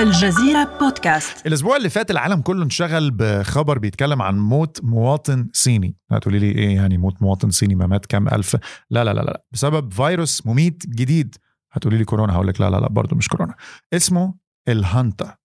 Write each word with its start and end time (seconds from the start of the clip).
الجزيرة 0.00 0.78
بودكاست. 0.80 1.46
الأسبوع 1.46 1.76
اللي 1.76 1.90
فات 1.90 2.10
العالم 2.10 2.40
كله 2.40 2.64
انشغل 2.64 3.10
بخبر 3.10 3.78
بيتكلم 3.78 4.22
عن 4.22 4.38
موت 4.38 4.80
مواطن 4.84 5.48
صيني. 5.52 5.96
هتقولي 6.10 6.38
لي 6.38 6.50
إيه 6.50 6.74
يعني 6.74 6.98
موت 6.98 7.22
مواطن 7.22 7.50
صيني؟ 7.50 7.74
ما 7.74 7.86
مات 7.86 8.06
كام 8.06 8.28
ألف؟ 8.28 8.56
لا 8.90 9.04
لا 9.04 9.14
لا 9.14 9.20
لا 9.20 9.44
بسبب 9.52 9.92
فيروس 9.92 10.46
مميت 10.46 10.86
جديد. 10.86 11.36
هتقولي 11.72 11.98
لي 11.98 12.04
كورونا 12.04 12.34
هقول 12.34 12.46
لك 12.46 12.60
لا 12.60 12.70
لا 12.70 12.76
لا 12.76 12.88
برضه 12.88 13.16
مش 13.16 13.28
كورونا. 13.28 13.54
اسمه 13.92 14.34
الهانتا. 14.68 15.36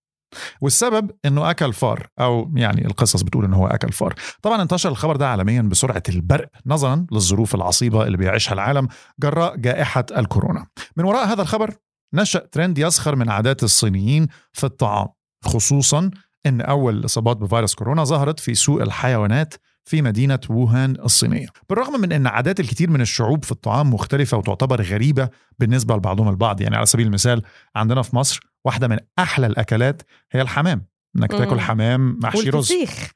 والسبب 0.62 1.12
إنه 1.26 1.50
أكل 1.50 1.74
فار 1.74 2.08
أو 2.20 2.52
يعني 2.56 2.86
القصص 2.86 3.22
بتقول 3.22 3.46
إنه 3.46 3.58
هو 3.58 3.68
أكل 3.68 3.92
فار. 3.92 4.14
طبعا 4.42 4.62
انتشر 4.62 4.90
الخبر 4.90 5.16
ده 5.16 5.28
عالميا 5.28 5.62
بسرعة 5.62 6.04
البرق 6.10 6.50
نظرا 6.66 7.08
للظروف 7.12 7.56
العصيبة 7.56 8.04
اللي 8.04 8.18
بيعيشها 8.18 8.54
العالم 8.54 8.88
جراء 9.20 9.56
جائحة 9.56 10.06
الكورونا. 10.18 10.68
من 10.98 11.06
وراء 11.06 11.28
هذا 11.28 11.42
الخبر 11.42 11.76
نشأ 12.14 12.40
ترند 12.40 12.78
يسخر 12.78 13.16
من 13.16 13.30
عادات 13.30 13.64
الصينيين 13.64 14.28
في 14.54 14.64
الطعام 14.64 15.08
خصوصا 15.46 16.12
إن 16.46 16.62
أول 16.62 16.98
الاصابات 16.98 17.38
بفيروس 17.38 17.76
كورونا 17.76 18.04
ظهرت 18.04 18.40
في 18.40 18.54
سوق 18.54 18.82
الحيوانات 18.82 19.54
في 19.86 20.02
مدينة 20.02 20.40
ووهان 20.50 20.96
الصينية. 21.06 21.48
بالرغم 21.70 22.02
من 22.02 22.12
أن 22.12 22.28
عادات 22.28 22.60
الكثير 22.60 22.90
من 22.90 23.02
الشعوب 23.02 23.46
في 23.46 23.52
الطعام 23.52 23.94
مختلفة 23.94 24.38
وتعتبر 24.38 24.82
غريبة 24.82 25.30
بالنسبة 25.60 25.96
لبعضهم 25.96 26.30
البعض 26.30 26.62
يعني 26.62 26.76
على 26.76 26.86
سبيل 26.86 27.08
المثال 27.08 27.42
عندنا 27.76 28.02
في 28.02 28.16
مصر 28.16 28.40
واحدة 28.66 28.88
من 28.88 28.98
أحلى 29.20 29.48
الأكلات 29.48 30.02
هي 30.32 30.42
الحمام. 30.42 30.86
إنك. 31.18 31.32
تاكل 31.32 31.60
حمام 31.60 32.20
محشي 32.24 32.50
رز. 32.50 32.72
والفسيخ. 32.72 33.12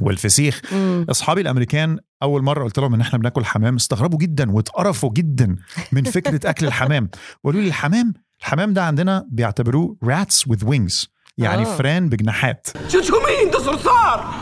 والفسيخ. 0.00 0.60
مم. 0.72 1.06
أصحابي 1.10 1.40
الأمريكان 1.40 1.98
أول 2.22 2.42
مرة 2.42 2.64
قلت 2.64 2.78
لهم 2.78 2.94
إن 2.94 3.00
إحنا 3.00 3.18
بناكل 3.18 3.44
حمام 3.44 3.74
استغربوا 3.74 4.18
جدا 4.18 4.52
واتقرفوا 4.52 5.10
جدا 5.12 5.56
من 5.92 6.02
فكرة 6.02 6.50
أكل 6.50 6.66
الحمام. 6.66 7.10
وقالوا 7.44 7.62
لي 7.62 7.68
الحمام 7.68 8.14
الحمام 8.40 8.72
ده 8.72 8.82
عندنا 8.84 9.26
بيعتبروه 9.30 9.96
rats 10.04 10.52
with 10.52 10.66
wings 10.68 11.06
يعني 11.38 11.62
آه. 11.62 11.76
فران 11.76 12.08
بجناحات. 12.08 12.66
شو 12.88 13.02
شو 13.02 13.14
مين 13.14 13.50
ده 13.52 13.58
صرصار! 13.58 14.34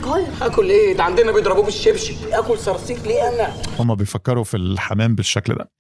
اكل 0.43 0.71
إيه؟ 0.71 0.97
ده 0.97 1.05
عندنا 1.05 1.33
بيضربوه 1.33 1.65
بالشبشب. 1.65 2.15
آكل 2.33 2.59
صرصير 2.59 2.99
ليه 3.03 3.29
أنا؟ 3.29 3.53
هم 3.79 3.95
بيفكروا 3.95 4.45
في 4.45 4.57
الحمام 4.57 5.15
بالشكل 5.15 5.55
ده. 5.55 5.71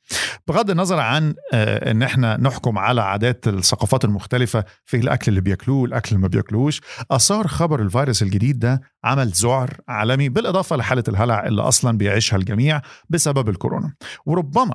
بغض 0.49 0.71
النظر 0.71 1.01
عن 1.01 1.35
آه، 1.53 1.91
إن 1.91 2.03
إحنا 2.03 2.37
نحكم 2.41 2.79
على 2.79 3.03
عادات 3.03 3.49
الثقافات 3.49 4.05
المختلفة 4.05 4.65
في 4.85 4.97
الأكل 4.97 5.25
اللي 5.29 5.41
بياكلوه 5.41 5.79
والأكل 5.83 6.09
اللي 6.09 6.23
ما 6.23 6.29
بياكلوش 6.29 6.81
آثار 7.11 7.47
خبر 7.47 7.83
الفيروس 7.83 8.23
الجديد 8.23 8.59
ده 8.59 8.81
عمل 9.05 9.29
ذعر 9.29 9.77
عالمي 9.89 10.29
بالإضافة 10.29 10.77
لحالة 10.77 11.05
الهلع 11.09 11.47
اللي 11.47 11.63
أصلا 11.63 11.99
بيعيشها 11.99 12.37
الجميع 12.37 12.81
بسبب 13.09 13.49
الكورونا. 13.49 13.95
وربما 14.27 14.75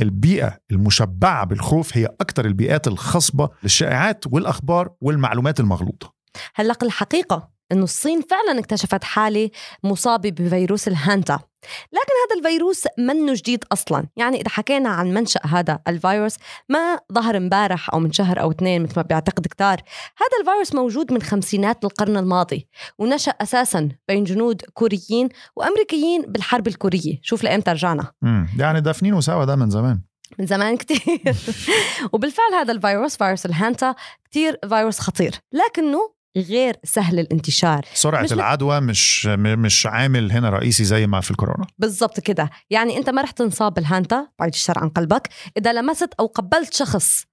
البيئة 0.00 0.58
المشبعة 0.70 1.44
بالخوف 1.44 1.96
هي 1.96 2.06
أكثر 2.06 2.44
البيئات 2.44 2.88
الخصبة 2.88 3.48
للشائعات 3.62 4.24
والأخبار 4.26 4.90
والمعلومات 5.00 5.60
المغلوطة. 5.60 6.14
هلا 6.54 6.74
الحقيقة 6.82 7.50
إنه 7.72 7.84
الصين 7.84 8.22
فعلا 8.22 8.58
اكتشفت 8.58 9.04
حالة 9.04 9.50
مصابة 9.84 10.30
بفيروس 10.30 10.88
الهانتا. 10.88 11.49
لكن 11.92 12.12
هذا 12.24 12.38
الفيروس 12.38 12.84
منه 12.98 13.34
جديد 13.34 13.64
أصلا. 13.72 14.06
يعني 14.16 14.40
إذا 14.40 14.48
حكينا 14.48 14.88
عن 14.88 15.14
منشأ 15.14 15.40
هذا 15.46 15.78
الفيروس 15.88 16.36
ما 16.68 16.98
ظهر 17.12 17.36
امبارح 17.36 17.94
أو 17.94 17.98
من 17.98 18.12
شهر 18.12 18.40
أو 18.40 18.50
اثنين 18.50 18.82
مثل 18.82 18.92
ما 18.96 19.02
بيعتقد 19.02 19.46
كتار. 19.46 19.82
هذا 20.18 20.40
الفيروس 20.40 20.74
موجود 20.74 21.12
من 21.12 21.22
خمسينات 21.22 21.84
القرن 21.84 22.16
الماضي 22.16 22.68
ونشأ 22.98 23.30
أساسا 23.30 23.88
بين 24.08 24.24
جنود 24.24 24.62
كوريين 24.74 25.28
وأمريكيين 25.56 26.22
بالحرب 26.22 26.66
الكورية. 26.66 27.18
شوف 27.22 27.44
لايمتى 27.44 27.70
رجعنا. 27.70 28.12
يعني 28.58 28.80
دافنينه 28.80 29.20
سوا 29.20 29.44
ده 29.44 29.56
من 29.56 29.70
زمان. 29.70 30.00
من 30.38 30.46
زمان 30.46 30.76
كتير. 30.76 31.36
وبالفعل 32.12 32.54
هذا 32.54 32.72
الفيروس 32.72 33.16
فيروس 33.16 33.46
الهانتا 33.46 33.94
كتير 34.24 34.58
فيروس 34.68 34.98
خطير. 34.98 35.34
لكنه 35.52 36.19
غير 36.36 36.76
سهل 36.84 37.18
الانتشار. 37.18 37.84
سرعة 37.94 38.22
مش- 38.22 38.32
العدوى 38.32 38.80
مش 38.80 39.26
مش 39.36 39.86
عامل 39.86 40.32
هنا 40.32 40.50
رئيسي 40.50 40.84
زي 40.84 41.06
ما 41.06 41.20
في 41.20 41.30
الكورونا. 41.30 41.66
بالضبط 41.78 42.20
كده. 42.20 42.50
يعني 42.70 42.96
أنت 42.96 43.10
ما 43.10 43.22
رح 43.22 43.30
تنصاب 43.30 43.74
بالهانتا 43.74 44.26
بعد 44.38 44.48
الشر 44.48 44.78
عن 44.78 44.88
قلبك. 44.88 45.28
إذا 45.56 45.72
لمست 45.72 46.14
أو 46.20 46.26
قابلت 46.26 46.74
شخص 46.74 47.24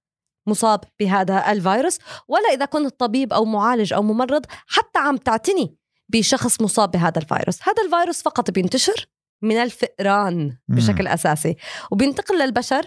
مصاب 0.47 0.79
بهذا 0.99 1.51
الفيروس 1.51 1.97
ولا 2.27 2.49
إذا 2.53 2.65
كنت 2.65 2.99
طبيب 2.99 3.33
أو 3.33 3.45
معالج 3.45 3.93
أو 3.93 4.03
ممرض 4.03 4.45
حتى 4.67 4.99
عم 4.99 5.17
تعتني 5.17 5.77
بشخص 6.09 6.61
مصاب 6.61 6.91
بهذا 6.91 7.17
الفيروس. 7.21 7.59
هذا 7.63 7.83
الفيروس 7.85 8.21
فقط 8.21 8.51
بينتشر 8.51 9.05
من 9.41 9.55
الفئران 9.57 10.57
بشكل 10.67 11.07
أساسي 11.07 11.55
وبينتقل 11.91 12.39
للبشر 12.39 12.81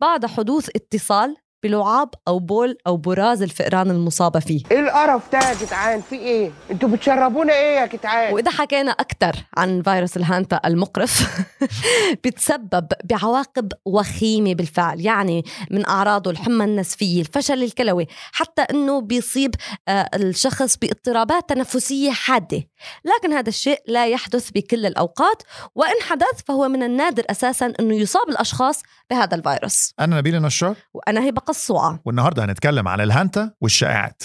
بعد 0.00 0.26
حدوث 0.26 0.68
اتصال 0.76 1.36
بلعاب 1.64 2.08
أو 2.28 2.38
بول 2.38 2.76
أو 2.86 2.96
براز 2.96 3.42
الفئران 3.42 3.90
المصابة 3.90 4.40
فيه. 4.40 4.62
إيه 4.70 4.80
القرف 4.80 5.22
ده 5.32 5.38
يا 5.38 5.54
جدعان؟ 5.54 6.00
في 6.00 6.16
إيه؟ 6.16 6.50
أنتوا 6.70 6.88
بتشربونا 6.88 7.52
إيه 7.52 7.76
يا 7.80 7.86
جدعان؟ 7.86 8.34
وإذا 8.34 8.50
حكينا 8.50 8.90
أكثر 8.90 9.32
عن 9.56 9.82
فيروس 9.82 10.16
الهانتا 10.16 10.60
المقرف 10.64 11.44
بتسبب 12.24 12.88
بعواقب 13.04 13.72
وخيمة 13.84 14.54
بالفعل 14.54 15.00
يعني 15.00 15.44
من 15.70 15.86
أعراضه 15.86 16.30
الحمى 16.30 16.64
النسفية 16.64 17.20
الفشل 17.20 17.62
الكلوي 17.62 18.06
حتى 18.32 18.62
أنه 18.62 19.00
بيصيب 19.00 19.54
آه، 19.88 20.10
الشخص 20.14 20.76
باضطرابات 20.76 21.48
تنفسية 21.48 22.10
حادة. 22.10 22.62
لكن 23.04 23.32
هذا 23.32 23.48
الشيء 23.48 23.82
لا 23.86 24.06
يحدث 24.06 24.50
بكل 24.50 24.86
الأوقات 24.86 25.42
وإن 25.74 26.02
حدث 26.02 26.42
فهو 26.46 26.68
من 26.68 26.82
النادر 26.82 27.24
أساسا 27.30 27.72
أنه 27.80 27.94
يصاب 27.94 28.28
الأشخاص 28.28 28.82
بهذا 29.10 29.34
الفيروس. 29.34 29.94
أنا 30.00 30.18
نبيل 30.18 30.34
النشار. 30.34 30.76
وأنا 30.94 31.28
هبة 31.28 31.40
قصوعة 31.54 32.00
والنهاردة 32.04 32.44
هنتكلم 32.44 32.88
عن 32.88 33.00
الهانتا 33.00 33.50
والشائعات. 33.60 34.22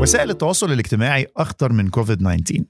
وسائل 0.00 0.30
التواصل 0.30 0.72
الاجتماعي 0.72 1.26
أخطر 1.36 1.72
من 1.72 1.88
كوفيد 1.88 2.18
19 2.18 2.64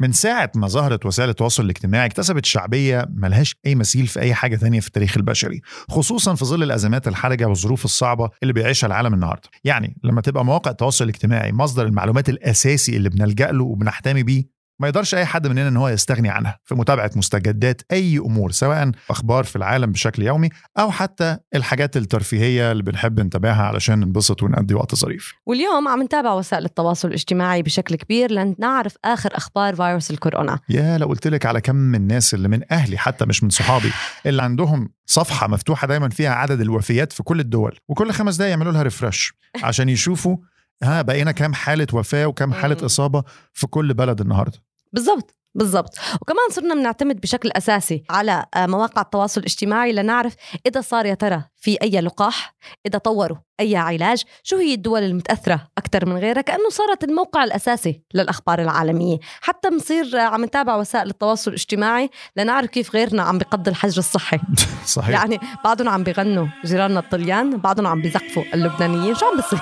من 0.00 0.12
ساعة 0.12 0.50
ما 0.54 0.68
ظهرت 0.68 1.06
وسائل 1.06 1.28
التواصل 1.30 1.64
الاجتماعي 1.64 2.06
اكتسبت 2.06 2.44
شعبية 2.44 3.06
ملهاش 3.10 3.54
أي 3.66 3.74
مثيل 3.74 4.06
في 4.06 4.20
أي 4.20 4.34
حاجة 4.34 4.56
تانية 4.56 4.80
في 4.80 4.86
التاريخ 4.86 5.16
البشري 5.16 5.60
خصوصا 5.88 6.34
في 6.34 6.44
ظل 6.44 6.62
الأزمات 6.62 7.08
الحرجة 7.08 7.44
والظروف 7.48 7.84
الصعبة 7.84 8.30
اللي 8.42 8.52
بيعيشها 8.52 8.86
العالم 8.86 9.14
النهاردة. 9.14 9.48
يعني 9.64 9.96
لما 10.04 10.20
تبقى 10.20 10.44
مواقع 10.44 10.70
التواصل 10.70 11.04
الاجتماعي 11.04 11.52
مصدر 11.52 11.86
المعلومات 11.86 12.28
الأساسي 12.28 12.96
اللي 12.96 13.08
بنلجأ 13.08 13.52
له 13.52 13.64
وبنحتمي 13.64 14.22
بيه 14.22 14.55
ما 14.78 14.88
يقدرش 14.88 15.14
أي 15.14 15.24
حد 15.24 15.46
مننا 15.46 15.68
إن 15.68 15.76
هو 15.76 15.88
يستغني 15.88 16.28
عنها 16.28 16.58
في 16.64 16.74
متابعة 16.74 17.10
مستجدات 17.16 17.82
أي 17.92 18.18
أمور 18.18 18.50
سواء 18.50 18.90
أخبار 19.10 19.44
في 19.44 19.56
العالم 19.56 19.92
بشكل 19.92 20.22
يومي 20.22 20.48
أو 20.78 20.90
حتى 20.90 21.38
الحاجات 21.54 21.96
الترفيهية 21.96 22.72
اللي 22.72 22.82
بنحب 22.82 23.20
نتابعها 23.20 23.62
علشان 23.62 23.98
ننبسط 23.98 24.42
ونقضي 24.42 24.74
وقت 24.74 24.94
ظريف. 24.94 25.34
واليوم 25.46 25.88
عم 25.88 26.02
نتابع 26.02 26.32
وسائل 26.32 26.64
التواصل 26.64 27.08
الاجتماعي 27.08 27.62
بشكل 27.62 27.94
كبير 27.94 28.32
لنعرف 28.32 28.96
آخر 29.04 29.30
أخبار 29.36 29.74
فيروس 29.74 30.10
الكورونا. 30.10 30.58
يا 30.68 30.98
لو 30.98 31.06
قلت 31.06 31.26
لك 31.26 31.46
على 31.46 31.60
كم 31.60 31.76
من 31.76 31.94
الناس 31.94 32.34
اللي 32.34 32.48
من 32.48 32.72
أهلي 32.72 32.98
حتى 32.98 33.24
مش 33.24 33.42
من 33.42 33.50
صحابي 33.50 33.92
اللي 34.26 34.42
عندهم 34.42 34.88
صفحة 35.06 35.48
مفتوحة 35.48 35.86
دايما 35.86 36.08
فيها 36.08 36.30
عدد 36.30 36.60
الوفيات 36.60 37.12
في 37.12 37.22
كل 37.22 37.40
الدول 37.40 37.78
وكل 37.88 38.12
خمس 38.12 38.36
دقايق 38.36 38.50
يعملوا 38.50 38.72
لها 38.72 38.82
ريفرش 38.82 39.32
عشان 39.64 39.88
يشوفوا 39.88 40.36
ها 40.82 41.02
بقينا 41.02 41.32
كام 41.32 41.54
حالة 41.54 41.86
وفاة 41.92 42.26
وكم 42.26 42.52
حالة. 42.52 42.86
إصابة 42.86 43.24
في 43.52 43.66
كل 43.66 43.94
بلد 43.94 44.20
النهارده. 44.20 44.65
بالضبط 44.96 45.36
بالضبط. 45.56 45.94
وكمان 46.20 46.50
صرنا 46.50 46.74
بنعتمد 46.74 47.20
بشكل 47.20 47.50
أساسي 47.50 48.02
على 48.10 48.46
آه، 48.54 48.66
مواقع 48.66 49.02
التواصل 49.02 49.40
الاجتماعي 49.40 49.92
لنعرف 49.92 50.34
إذا 50.66 50.80
صار 50.80 51.06
يا 51.06 51.14
ترى 51.14 51.42
في 51.56 51.78
أي 51.82 52.00
لقاح 52.00 52.54
إذا 52.86 52.98
طوروا 52.98 53.36
أي 53.60 53.76
علاج 53.76 54.22
شو 54.42 54.56
هي 54.56 54.74
الدول 54.74 55.02
المتأثرة 55.02 55.68
أكثر 55.78 56.06
من 56.06 56.16
غيرها 56.16 56.40
كأنه 56.40 56.68
صارت 56.70 57.04
الموقع 57.04 57.44
الأساسي 57.44 58.02
للأخبار 58.14 58.62
العالمية. 58.62 59.18
حتى 59.40 59.70
بنصير 59.70 60.18
آه، 60.18 60.20
عم 60.20 60.44
نتابع 60.44 60.76
وسائل 60.76 61.10
التواصل 61.10 61.50
الاجتماعي 61.50 62.10
لنعرف 62.36 62.70
كيف 62.70 62.94
غيرنا 62.94 63.22
عم 63.22 63.38
بقضي 63.38 63.70
الحجر 63.70 63.98
الصحي. 63.98 64.38
صحيح. 64.96 65.20
يعني 65.20 65.40
بعضهم 65.64 65.88
عم 65.88 66.02
بيغنوا 66.04 66.46
جيراننا 66.64 67.00
الطليان 67.00 67.56
بعضهم 67.56 67.86
عم 67.86 68.02
بيزقفوا 68.02 68.44
اللبنانيين. 68.54 69.14
شو 69.14 69.26
عم 69.26 69.36
بصير؟ 69.36 69.60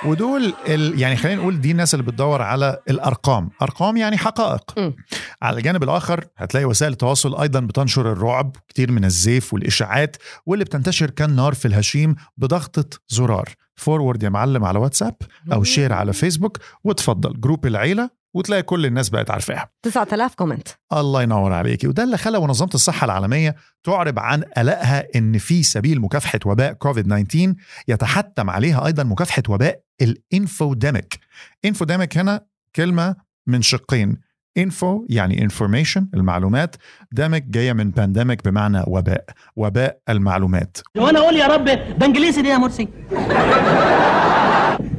ودول 0.05 0.53
ال... 0.67 0.99
يعني 0.99 1.15
خلينا 1.15 1.41
نقول 1.41 1.61
دي 1.61 1.71
الناس 1.71 1.93
اللي 1.93 2.05
بتدور 2.05 2.41
على 2.41 2.79
الأرقام. 2.89 3.49
أرقام 3.61 3.97
يعني 3.97 4.17
حقائق. 4.17 4.79
مم. 4.79 4.95
على 5.41 5.57
الجانب 5.57 5.83
الآخر 5.83 6.25
هتلاقي 6.37 6.65
وسائل 6.65 6.91
التواصل 6.91 7.41
أيضا 7.41 7.59
بتنشر 7.59 8.11
الرعب 8.11 8.55
كتير 8.67 8.91
من 8.91 9.05
الزيف 9.05 9.53
والإشاعات 9.53 10.17
واللي 10.45 10.65
بتنتشر 10.65 11.09
كالنار 11.09 11.53
في 11.53 11.67
الهشيم 11.67 12.15
بضغطة 12.37 12.99
زرار. 13.07 13.49
forward 13.75 14.23
يا 14.23 14.29
معلم 14.29 14.65
على 14.65 14.79
واتساب 14.79 15.15
أو 15.53 15.63
share 15.63 15.94
على 15.93 16.13
فيسبوك 16.13 16.57
وتفضل 16.83 17.41
group 17.41 17.65
العيلة 17.65 18.09
وتلاقي 18.35 18.63
كل 18.63 18.85
الناس 18.85 19.09
بقت 19.09 19.31
عارفاها. 19.31 19.69
9000 19.83 20.35
comment 20.35 20.67
الله 20.93 21.23
ينور 21.23 21.53
عليكي. 21.53 21.87
وده 21.87 22.03
اللي 22.03 22.17
خلى 22.17 22.39
منظمة 22.39 22.69
الصحة 22.73 23.05
العالمية 23.05 23.55
تعرب 23.83 24.19
عن 24.19 24.43
قلقها 24.57 25.07
إن 25.15 25.37
في 25.37 25.63
سبيل 25.63 26.01
مكافحة 26.01 26.39
وباء 26.45 26.73
كوفيد 26.73 27.05
19 27.05 27.53
يتحتم 27.87 28.49
عليها 28.49 28.85
أيضا 28.85 29.03
مكافحة 29.03 29.43
وباء 29.49 29.81
ال 30.01 30.12
infodemic. 30.12 31.19
infodemic 31.65 32.17
هنا 32.17 32.45
كلمة 32.75 33.15
من 33.47 33.61
شقين. 33.61 34.17
info 34.57 35.06
يعني 35.09 35.41
information 35.41 36.09
المعلومات. 36.13 36.75
demic 37.12 37.44
جاية 37.43 37.73
من 37.73 37.91
pandemic 37.91 38.47
بمعنى 38.47 38.83
وباء. 38.88 39.25
وباء 39.55 39.99
المعلومات. 40.09 40.77
وأنا 40.97 41.19
أقول 41.19 41.35
يا 41.35 41.47
رب 41.47 41.65
ده 41.99 42.05
انجليزي 42.05 42.41
دي 42.41 42.47
يا 42.47 42.57
مرسي. 42.57 42.88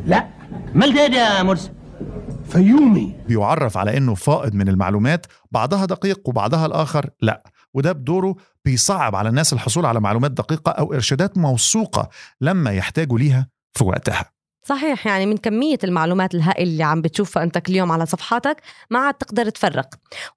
لا 0.06 0.28
مال 0.74 0.94
ده 0.94 1.00
يا 1.00 1.42
مرسي؟ 1.42 1.75
فيومي. 2.48 3.14
بيعرف 3.28 3.76
على 3.76 3.96
إنه 3.96 4.14
فائض 4.14 4.54
من 4.54 4.68
المعلومات 4.68 5.26
بعضها 5.50 5.84
دقيق 5.84 6.28
وبعضها 6.28 6.66
الآخر 6.66 7.10
لا. 7.22 7.42
وده 7.74 7.92
بدوره 7.92 8.36
بيصعب 8.64 9.16
على 9.16 9.28
الناس 9.28 9.52
الحصول 9.52 9.86
على 9.86 10.00
معلومات 10.00 10.30
دقيقة 10.30 10.72
أو 10.72 10.94
إرشادات 10.94 11.38
موثوقة 11.38 12.08
لما 12.40 12.70
يحتاجوا 12.70 13.18
ليها 13.18 13.48
في 13.72 13.84
وقتها. 13.84 14.35
صحيح 14.68 15.06
يعني 15.06 15.26
من 15.26 15.36
كمية 15.36 15.78
المعلومات 15.84 16.34
الهائلة 16.34 16.70
اللي 16.70 16.82
عم 16.82 17.02
بتشوفها 17.02 17.42
أنت 17.42 17.58
كل 17.58 17.76
يوم 17.76 17.92
على 17.92 18.06
صفحاتك 18.06 18.56
ما 18.90 18.98
عاد 18.98 19.14
تقدر 19.14 19.48
تفرق. 19.48 19.88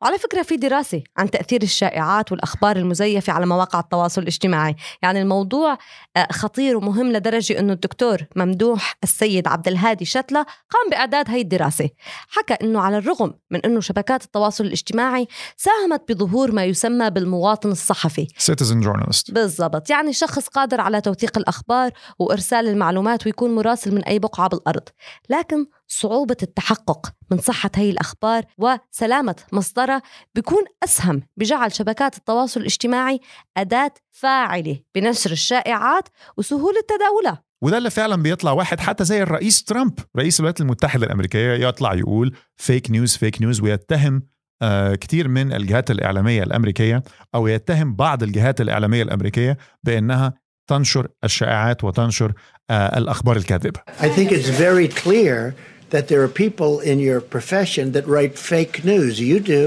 وعلى 0.02 0.18
فكرة 0.18 0.42
في 0.42 0.58
دراسة 0.58 1.04
عن 1.18 1.31
تأثير 1.31 1.64
الشائعات 1.64 2.31
والأخبار 2.31 2.76
المزيفة 2.78 3.34
على 3.34 3.46
مواقع 3.46 3.80
التواصل 3.80 4.22
الاجتماعي. 4.22 4.76
يعني 5.02 5.22
الموضوع 5.22 5.78
آه، 6.18 6.28
خطير 6.31 6.78
ومهم 6.78 7.12
لدرجة 7.12 7.60
أنه 7.60 7.74
الدكتور 7.74 8.18
ممدوح 8.36 8.96
السيد 9.04 9.48
عبد 9.48 9.68
الهادي 9.68 10.06
شتلة 10.06 10.42
قام 10.44 10.90
بإعداد 10.92 11.30
هاي 11.30 11.42
الدراسة. 11.42 11.90
حكى 12.30 12.54
أنه 12.54 12.81
على 12.81 12.98
الرغم 12.98 13.34
من 13.52 13.60
أنه 13.66 13.80
شبكات 13.80 14.24
التواصل 14.24 14.64
الاجتماعي 14.64 15.28
ساهمت 15.58 16.12
بظهور 16.12 16.52
ما 16.52 16.66
يسمى 16.66 17.10
بالمواطن 17.10 17.72
الصحفي. 17.72 18.28
Citizen 18.40 18.86
journalist. 18.86 19.34
بالضبط. 19.34 19.90
يعني 19.90 20.14
شخص 20.14 20.48
قادر 20.48 20.81
على 20.81 21.02
توثيق 21.02 21.38
الأخبار 21.38 21.92
وإرسال 22.20 22.68
المعلومات 22.68 23.26
ويكون 23.26 23.56
مراسل 23.56 23.96
من 23.96 24.04
أي 24.04 24.19
بقعة 24.19 24.50
بالأرض 24.50 24.83
لكن 25.30 25.66
صعوبة 25.88 26.38
التحقق 26.44 27.13
من 27.31 27.38
صحة 27.38 27.71
هي 27.75 27.89
الأخبار 27.89 28.44
وسلامة 28.57 29.36
مصدرها 29.54 30.01
بيكون 30.36 30.63
أسهم 30.83 31.21
بجعل 31.38 31.71
شبكات 31.71 32.18
التواصل 32.18 32.60
الاجتماعي 32.60 33.19
أداة 33.57 33.94
فاعلة 34.12 34.80
بنشر 34.95 35.31
الشائعات 35.31 36.07
وسهولة 36.38 36.81
تداولها. 36.88 37.44
وده 37.62 37.77
اللي 37.77 37.89
فعلا 37.89 38.16
بيطلع 38.16 38.51
واحد 38.51 38.80
حتى 38.80 39.04
زي 39.06 39.24
الرئيس 39.24 39.63
ترامب 39.63 40.00
رئيس 40.18 40.39
الولايات 40.39 40.62
المتحدة 40.62 41.06
الأمريكية 41.06 41.68
يطلع 41.68 41.94
يقول 41.94 42.36
فيك 42.57 42.92
نيوز 42.92 43.16
فيك 43.16 43.42
نيوز 43.42 43.62
ويتهم 43.62 44.24
آه 44.62 44.95
كتير 44.95 45.27
من 45.27 45.54
الجهات 45.54 45.92
الإعلامية 45.92 46.44
الأمريكية 46.44 47.04
أو 47.36 47.48
يتهم 47.48 47.95
بعض 47.95 48.24
الجهات 48.24 48.62
الإعلامية 48.62 49.04
الأمريكية 49.04 49.57
بأنها 49.83 50.33
تنشر 50.69 51.07
الشائعات 51.24 51.83
وتنشر 51.83 52.33
آه 52.69 52.98
الأخبار 52.98 53.38
الكاذبة 53.38 53.80
I 54.00 54.10
think 54.10 54.31
it's 54.31 54.50
very 54.50 54.88
clear 54.88 55.56
that 55.89 56.07
there 56.07 56.21
are 56.24 56.27
people 56.27 56.80
in 56.80 57.00
your 57.00 57.21
profession 57.21 57.92
that 57.94 58.06
write 58.07 58.38
fake 58.38 58.86
news. 58.86 59.19
You 59.19 59.39
do. 59.39 59.63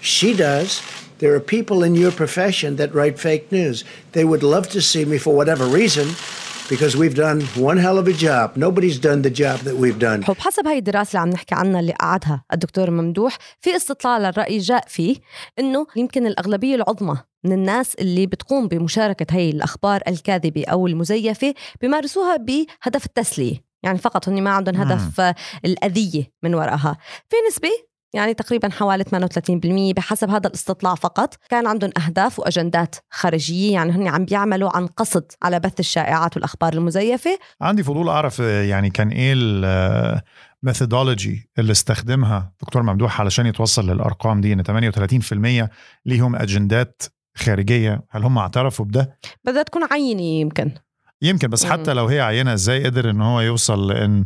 She 0.00 0.34
does. 0.34 0.80
There 1.18 1.34
are 1.34 1.40
people 1.56 1.78
in 1.88 1.94
your 2.02 2.12
profession 2.22 2.76
that 2.76 2.94
write 2.94 3.18
fake 3.18 3.46
news. 3.58 3.84
They 4.12 4.24
would 4.30 4.42
love 4.54 4.66
to 4.76 4.80
see 4.90 5.04
me 5.12 5.18
for 5.18 5.32
whatever 5.40 5.64
reason 5.80 6.06
because 6.68 6.96
we've 6.96 7.14
done 7.14 7.40
one 7.68 7.78
hell 7.78 7.98
of 7.98 8.06
a 8.08 8.12
job. 8.12 8.56
Nobody's 8.56 8.98
done 8.98 9.22
the 9.22 9.30
job 9.30 9.58
that 9.60 9.76
we've 9.76 9.98
done. 9.98 10.30
وبحسب 10.30 10.66
هاي 10.66 10.78
الدراسة 10.78 11.10
اللي 11.10 11.20
عم 11.20 11.28
نحكي 11.28 11.54
عنها 11.54 11.80
اللي 11.80 11.92
قعدها 11.92 12.44
الدكتور 12.52 12.90
ممدوح 12.90 13.38
في 13.60 13.76
استطلاع 13.76 14.18
للرأي 14.18 14.58
جاء 14.58 14.84
فيه 14.88 15.16
إنه 15.58 15.86
يمكن 15.96 16.26
الأغلبية 16.26 16.74
العظمى 16.74 17.16
من 17.44 17.52
الناس 17.52 17.94
اللي 17.94 18.26
بتقوم 18.26 18.68
بمشاركة 18.68 19.36
هاي 19.36 19.50
الأخبار 19.50 20.00
الكاذبة 20.08 20.64
أو 20.64 20.86
المزيفة 20.86 21.54
بيمارسوها 21.80 22.36
بهدف 22.36 23.06
التسلية 23.06 23.66
يعني 23.82 23.98
فقط 23.98 24.28
هن 24.28 24.42
ما 24.42 24.50
عندهم 24.50 24.76
هدف 24.76 25.20
آه، 25.20 25.34
الأذية 25.64 26.32
من 26.42 26.54
وراءها 26.54 26.96
في 27.28 27.36
نسبة 27.48 27.70
يعني 28.14 28.34
تقريبا 28.34 28.68
حوالي 28.68 29.04
38% 29.04 29.94
بحسب 29.96 30.30
هذا 30.30 30.46
الاستطلاع 30.48 30.94
فقط. 30.94 31.34
كان 31.48 31.66
عندهم 31.66 31.90
أهداف 32.06 32.38
وأجندات 32.38 32.96
خارجية 33.10 33.72
يعني 33.72 33.92
هن 33.92 34.08
عم 34.08 34.24
بيعملوا 34.24 34.76
عن 34.76 34.86
قصد 34.86 35.32
على 35.42 35.60
بث 35.60 35.80
الشائعات 35.80 36.36
والأخبار 36.36 36.72
المزيفة. 36.72 37.38
عندي 37.60 37.82
فضول 37.82 38.08
أعرف 38.08 38.40
آه، 38.40 38.62
يعني 38.62 38.90
كان 38.90 39.08
إيه 39.08 39.34
الميثودولوجي 40.62 41.50
اللي 41.58 41.72
استخدمها 41.72 42.52
دكتور 42.62 42.82
ممدوح 42.82 43.20
علشان 43.20 43.46
يتوصل 43.46 43.90
للأرقام 43.90 44.40
دي؟ 44.40 44.52
إن 44.52 44.62
38% 44.62 45.70
ليهم 46.06 46.36
أجندات 46.36 47.02
خارجية. 47.36 48.02
هل 48.10 48.22
هم 48.22 48.38
اعترفوا 48.38 48.84
بده؟ 48.84 49.18
بدها 49.44 49.62
تكون 49.62 49.82
عينة 49.92 50.22
يمكن. 50.22 50.70
يمكن 51.22 51.48
بس 51.48 51.64
حتى 51.64 51.92
لو 51.92 52.06
هي 52.06 52.20
عينة 52.20 52.52
إزاي 52.52 52.84
قدر 52.84 53.10
إن 53.10 53.20
هو 53.20 53.40
يوصل 53.40 53.88
لأن 53.88 54.24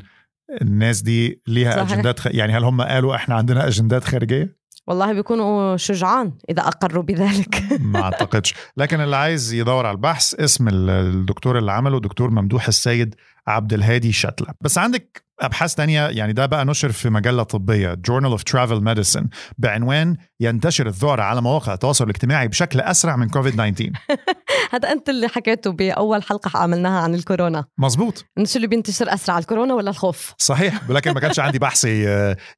الناس 0.62 1.02
دي 1.02 1.42
ليها 1.46 1.70
صحيح. 1.72 1.92
أجندات 1.92 2.20
خ... 2.20 2.26
يعني 2.30 2.52
هل 2.52 2.64
هم 2.64 2.82
قالوا 2.82 3.14
إحنا 3.14 3.34
عندنا 3.34 3.66
أجندات 3.66 4.04
خارجية؟ 4.04 4.60
والله 4.86 5.12
بيكونوا 5.12 5.76
شجعان 5.76 6.32
إذا 6.50 6.62
أقروا 6.62 7.02
بذلك 7.02 7.62
ما 7.80 8.02
أعتقدش 8.04 8.54
لكن 8.76 9.00
اللي 9.00 9.16
عايز 9.16 9.52
يدور 9.52 9.86
على 9.86 9.94
البحث 9.94 10.34
اسم 10.34 10.68
ال- 10.68 10.90
الدكتور 10.90 11.58
اللي 11.58 11.72
عمله 11.72 12.00
دكتور 12.00 12.30
ممدوح 12.30 12.68
السيد 12.68 13.14
عبد 13.46 13.72
الهادي 13.72 14.12
شتلة 14.12 14.46
بس 14.60 14.78
عندك 14.78 15.24
أبحاث 15.40 15.74
تانية 15.74 16.06
يعني 16.08 16.32
ده 16.32 16.46
بقى 16.46 16.64
نشر 16.64 16.92
في 16.92 17.10
مجلة 17.10 17.42
طبية 17.42 17.94
Journal 18.10 18.38
of 18.38 18.40
Travel 18.52 18.80
Medicine 18.84 19.24
بعنوان 19.58 20.16
ينتشر 20.40 20.86
الذعر 20.86 21.20
على 21.20 21.42
مواقع 21.42 21.74
التواصل 21.74 22.04
الاجتماعي 22.04 22.48
بشكل 22.48 22.80
أسرع 22.80 23.16
من 23.16 23.28
كوفيد 23.28 23.52
19 23.54 23.90
هذا 24.70 24.92
أنت 24.92 25.08
اللي 25.08 25.28
حكيته 25.28 25.70
بأول 25.72 26.22
حلقة 26.22 26.58
عملناها 26.58 27.00
عن 27.00 27.14
الكورونا. 27.14 27.64
مظبوط. 27.78 28.24
إنه 28.38 28.46
شو 28.46 28.56
اللي 28.56 28.66
بينتشر 28.66 29.14
أسرع 29.14 29.38
الكورونا 29.38 29.74
ولا 29.74 29.90
الخوف؟ 29.90 30.34
صحيح 30.38 30.90
ولكن 30.90 31.10
ما 31.12 31.20
كانش 31.20 31.40
عندي 31.40 31.58
بحث 31.58 31.84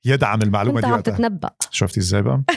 يدعم 0.04 0.42
المعلومة 0.42 0.80
دي 0.80 0.86
عم 0.86 0.92
وقتها. 0.92 1.14
تتنبأ. 1.14 1.50
شفتي 1.70 2.00
إزاي 2.00 2.22
بقى؟ 2.22 2.42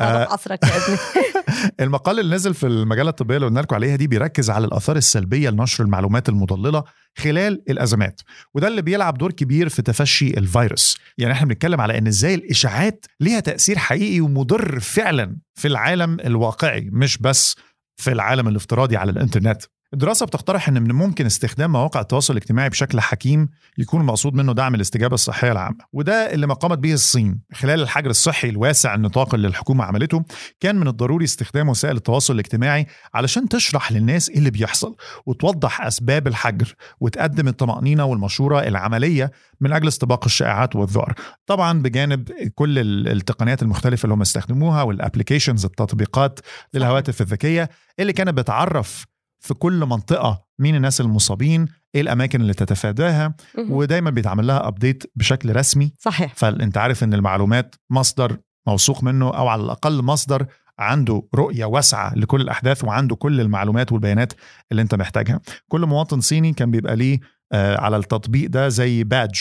عصرك 0.00 0.58
يا 0.64 0.68
ابني. 0.68 0.98
المقال 1.80 2.20
اللي 2.20 2.34
نزل 2.34 2.54
في 2.54 2.66
المجلة 2.66 3.10
الطبية 3.10 3.36
اللي 3.36 3.46
قلنا 3.46 3.60
لكم 3.60 3.74
عليها 3.74 3.96
دي 3.96 4.06
بيركز 4.06 4.50
على 4.50 4.66
الآثار 4.66 4.96
السلبية 4.96 5.50
لنشر 5.50 5.84
المعلومات 5.84 6.28
المضللة 6.28 6.84
خلال 7.18 7.62
الأزمات. 7.70 8.20
وده 8.54 8.68
اللي 8.68 8.82
بيلعب 8.82 9.18
دور 9.18 9.32
كبير 9.32 9.68
في 9.68 9.82
تفشي 9.82 10.30
الفيروس. 10.38 10.98
يعني 11.18 11.32
إحنا 11.32 11.46
بنتكلم 11.46 11.80
على 11.80 11.98
إن 11.98 12.06
إزاي 12.06 12.34
الإشاعات 12.34 13.06
ليها 13.20 13.40
تأثير 13.40 13.78
حقيقي 13.78 14.20
ومضر 14.20 14.80
فعلا 14.80 15.36
في 15.54 15.68
العالم 15.68 16.20
الواقعي 16.20 16.90
مش 16.92 17.18
بس 17.18 17.56
في 17.96 18.12
العالم 18.12 18.48
الافتراضي 18.48 18.96
على 18.96 19.10
الإنترنت. 19.10 19.62
الدراسة 19.92 20.26
بتقترح 20.26 20.68
أن 20.68 20.82
من 20.82 20.90
الممكن 20.90 21.26
استخدام 21.26 21.72
مواقع 21.72 22.00
التواصل 22.00 22.32
الاجتماعي 22.32 22.68
بشكل 22.68 23.00
حكيم 23.00 23.48
يكون 23.78 24.00
المقصود 24.00 24.34
منه 24.34 24.52
دعم 24.52 24.74
الاستجابة 24.74 25.14
الصحية 25.14 25.52
العامة 25.52 25.76
وده 25.92 26.32
اللي 26.34 26.46
ما 26.46 26.54
قامت 26.54 26.78
به 26.78 26.92
الصين 26.92 27.40
خلال 27.54 27.80
الحجر 27.82 28.10
الصحي 28.10 28.48
الواسع 28.48 28.94
النطاق 28.94 29.34
اللي 29.34 29.48
الحكومة 29.48 29.84
عملته 29.84 30.24
كان 30.60 30.76
من 30.76 30.88
الضروري 30.88 31.24
استخدام 31.24 31.68
وسائل 31.68 31.96
التواصل 31.96 32.34
الاجتماعي 32.34 32.86
علشان 33.14 33.48
تشرح 33.48 33.92
للناس 33.92 34.30
إيه 34.30 34.38
اللي 34.38 34.50
بيحصل 34.50 34.96
وتوضح 35.26 35.80
أسباب 35.82 36.26
الحجر 36.26 36.74
وتقدم 37.00 37.48
الطمأنينة 37.48 38.04
والمشورة 38.04 38.60
العملية 38.60 39.30
من 39.60 39.72
أجل 39.72 39.88
استباق 39.88 40.24
الشائعات 40.24 40.76
والذعر. 40.76 41.14
طبعا 41.46 41.82
بجانب 41.82 42.28
كل 42.54 42.78
ال- 42.78 43.08
التقنيات 43.08 43.62
المختلفة 43.62 44.04
اللي 44.04 44.14
هم 44.14 44.20
استخدموها 44.20 44.82
وال 44.82 44.94
applications 44.94 45.64
التطبيقات 45.64 46.40
للهواتف 46.74 47.20
الذكية 47.20 47.70
اللي 48.00 48.12
كانت 48.12 48.30
بتعرف 48.38 49.04
في 49.42 49.54
كل 49.54 49.84
منطقة 49.86 50.44
مين 50.58 50.74
الناس 50.76 51.00
المصابين 51.00 51.66
إيه 51.94 52.00
الأماكن 52.00 52.40
اللي 52.40 52.54
تتفاداها. 52.54 53.34
ودايما 53.70 54.10
بيتعمل 54.10 54.46
لها 54.46 54.68
update 54.68 55.02
بشكل 55.16 55.56
رسمي 55.56 55.92
صحيح 55.98 56.34
فأنت 56.34 56.78
عارف 56.78 57.04
إن 57.04 57.14
المعلومات 57.14 57.74
مصدر 57.90 58.36
موثوق 58.66 59.02
منه 59.04 59.26
أو 59.28 59.48
على 59.48 59.62
الأقل 59.62 60.02
مصدر 60.02 60.46
عنده 60.78 61.22
رؤية 61.34 61.64
واسعة 61.64 62.14
لكل 62.14 62.40
الأحداث 62.40 62.84
وعنده 62.84 63.16
كل 63.16 63.40
المعلومات 63.40 63.92
والبيانات 63.92 64.32
اللي 64.72 64.82
أنت 64.82 64.94
محتاجها 64.94 65.40
كل 65.68 65.86
مواطن 65.86 66.20
صيني 66.20 66.52
كان 66.52 66.70
بيبقى 66.70 66.96
ليه 66.96 67.20
آه، 67.52 67.80
على 67.80 67.96
التطبيق 67.96 68.50
ده 68.50 68.68
زي 68.68 69.04
بادج. 69.04 69.38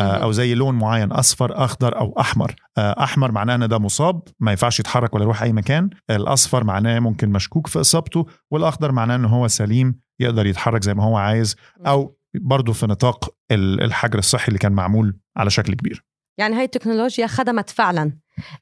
أو 0.00 0.32
زي 0.32 0.54
لون 0.54 0.74
معين 0.74 1.12
أصفر 1.12 1.64
أخضر 1.64 1.98
أو 2.00 2.14
أحمر. 2.20 2.54
آه، 2.78 3.02
أحمر 3.04 3.32
معناه 3.32 3.54
إن 3.54 3.68
ده 3.68 3.78
مصاب 3.78 4.22
ما 4.40 4.50
ينفعش 4.50 4.80
يتحرك 4.80 5.14
ولا 5.14 5.24
يروح 5.24 5.42
أي 5.42 5.52
مكان. 5.52 5.90
الأصفر 6.10 6.64
معناه 6.64 6.98
ممكن 6.98 7.28
مشكوك 7.30 7.66
في 7.66 7.80
إصابته 7.80 8.26
والأخضر 8.50 8.92
معناه 8.92 9.16
إن 9.16 9.24
هو 9.24 9.48
سليم 9.48 10.00
يقدر 10.20 10.46
يتحرك 10.46 10.82
زي 10.82 10.94
ما 10.94 11.04
هو 11.04 11.16
عايز 11.16 11.56
أو 11.86 12.16
برضه 12.40 12.72
في 12.72 12.86
نطاق 12.86 13.34
ال- 13.50 13.82
الحجر 13.82 14.18
الصحي 14.18 14.48
اللي 14.48 14.58
كان 14.58 14.72
معمول 14.72 15.16
على 15.36 15.50
شكل 15.50 15.74
كبير. 15.74 16.04
يعني 16.38 16.56
هاي 16.56 16.64
التكنولوجيا 16.64 17.26
خدمت 17.26 17.70
فعلا 17.70 18.12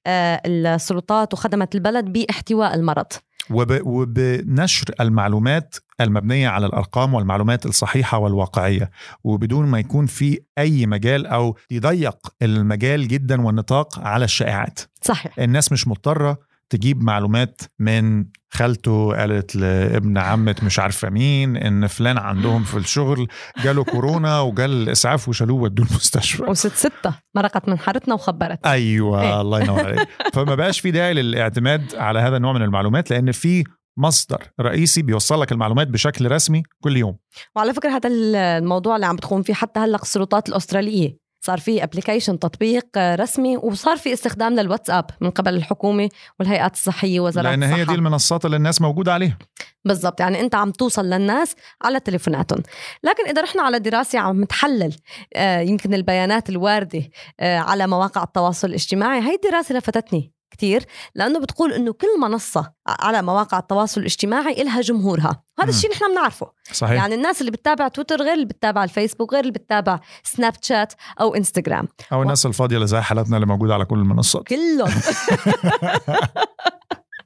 آه، 0.06 0.42
السلطات 0.46 1.32
وخدمت 1.34 1.74
البلد 1.74 2.04
باحتواء 2.04 2.74
المرض. 2.74 3.06
وب... 3.50 3.80
وبنشر 3.82 4.84
المعلومات 5.00 5.74
المبنية 6.00 6.48
على 6.48 6.66
الأرقام 6.66 7.14
والمعلومات 7.14 7.66
الصحيحة 7.66 8.18
والواقعية. 8.18 8.90
وبدون 9.24 9.66
ما 9.66 9.78
يكون 9.78 10.06
في 10.06 10.40
أي 10.58 10.86
مجال 10.86 11.26
أو 11.26 11.56
يضيق 11.70 12.16
المجال 12.42 13.08
جدا 13.08 13.42
والنطاق 13.42 13.98
على 13.98 14.24
الشائعات. 14.24 14.80
صحيح. 15.02 15.38
الناس 15.38 15.72
مش 15.72 15.88
مضطرة 15.88 16.38
تجيب 16.70 17.02
معلومات 17.02 17.60
من 17.78 18.26
خالته 18.52 19.16
قالت 19.16 19.56
لابن 19.56 20.18
عمة 20.18 20.56
مش 20.62 20.78
عارفة 20.78 21.10
مين 21.10 21.56
إن 21.56 21.86
فلان 21.86 22.18
عندهم 22.18 22.64
في 22.64 22.76
الشغل 22.76 23.28
جاله 23.62 23.84
كورونا 23.84 24.40
وجال 24.40 24.70
الاسعاف 24.70 25.28
وشالوه 25.28 25.62
ودوه 25.62 25.86
المستشفى. 25.86 26.42
وست 26.42 26.72
ستة 26.72 27.14
مرقت 27.36 27.68
من 27.68 27.78
حارتنا 27.78 28.14
وخبرت. 28.14 28.66
أيوه 28.66 29.22
إيه. 29.22 29.40
الله 29.40 29.60
ينور 29.60 29.86
عليك. 29.86 30.08
فما 30.32 30.54
بقاش 30.54 30.80
في 30.80 30.90
داعي 30.90 31.14
للاعتماد 31.14 31.94
على 31.94 32.18
هذا 32.18 32.36
النوع 32.36 32.52
من 32.52 32.62
المعلومات 32.62 33.10
لأن 33.10 33.32
في 33.32 33.64
مصدر 33.98 34.42
رئيسي 34.60 35.02
بيوصل 35.02 35.40
لك 35.40 35.52
المعلومات 35.52 35.88
بشكل 35.88 36.30
رسمي 36.30 36.62
كل 36.80 36.96
يوم. 36.96 37.16
وعلى 37.56 37.74
فكرة 37.74 37.90
هذا 37.90 38.08
الموضوع 38.08 38.96
اللي 38.96 39.06
عم 39.06 39.16
بتقوم 39.16 39.42
فيه 39.42 39.54
حتى 39.54 39.80
هلأ 39.80 40.02
السلطات 40.02 40.48
الأسترالية 40.48 41.23
صار 41.44 41.58
في 41.58 41.84
ابلكيشن 41.84 42.38
تطبيق 42.38 42.86
رسمي 42.96 43.56
وصار 43.56 43.96
في 43.96 44.12
استخدام 44.12 44.54
للواتساب 44.54 45.04
من 45.20 45.30
قبل 45.30 45.54
الحكومة 45.54 46.08
والهيئات 46.40 46.74
الصحية 46.74 47.20
وزارات 47.20 47.50
لأن 47.50 47.62
الصحة 47.62 47.80
هي 47.80 47.84
دي 47.84 47.94
المنصات 47.94 48.44
اللي 48.44 48.56
الناس 48.56 48.80
موجودة 48.80 49.12
عليها. 49.12 49.38
بالضبط 49.84 50.20
يعني 50.20 50.40
أنت 50.40 50.54
عم 50.54 50.70
توصل 50.70 51.04
للناس 51.04 51.54
على 51.82 52.00
تليفوناتهم. 52.00 52.62
لكن 53.02 53.28
إذا 53.28 53.42
رحنا 53.42 53.62
على 53.62 53.78
دراسة 53.78 54.18
عم 54.18 54.44
تحلل 54.44 54.96
آه، 55.34 55.60
يمكن 55.60 55.94
البيانات 55.94 56.50
الواردة 56.50 57.02
آه، 57.40 57.58
على 57.58 57.86
مواقع 57.86 58.22
التواصل 58.22 58.68
الاجتماعي 58.68 59.20
هي 59.20 59.34
الدراسة 59.34 59.74
لفتتني. 59.74 60.32
كتير 60.54 60.84
لأنه 61.14 61.40
بتقول 61.40 61.72
إنه 61.72 61.92
كل 61.92 62.20
منصة 62.20 62.72
على 62.86 63.22
مواقع 63.22 63.58
التواصل 63.58 64.00
الاجتماعي 64.00 64.62
إلها 64.62 64.80
جمهورها. 64.80 65.42
هذا 65.58 65.64
مم. 65.64 65.68
الشيء 65.68 65.90
نحن 65.90 66.10
بنعرفه. 66.12 66.50
صحيح. 66.72 66.92
يعني 66.96 67.14
الناس 67.14 67.40
اللي 67.40 67.50
بتتابع 67.50 67.88
تويتر 67.88 68.22
غير 68.22 68.34
اللي 68.34 68.44
بتتابع 68.44 68.84
الفيسبوك 68.84 69.32
غير 69.32 69.40
اللي 69.40 69.52
بتتابع 69.52 70.00
سناب 70.24 70.52
شات 70.62 70.92
أو 71.20 71.34
إنستغرام. 71.34 71.88
أو 72.12 72.22
الناس 72.22 72.46
الفاضية 72.46 72.76
اللي 72.76 72.86
زي 72.86 73.00
حالتنا 73.00 73.36
اللي 73.36 73.46
موجودة 73.46 73.74
على 73.74 73.84
كل 73.84 73.98
المنصات. 73.98 74.42
كلهم. 74.46 74.94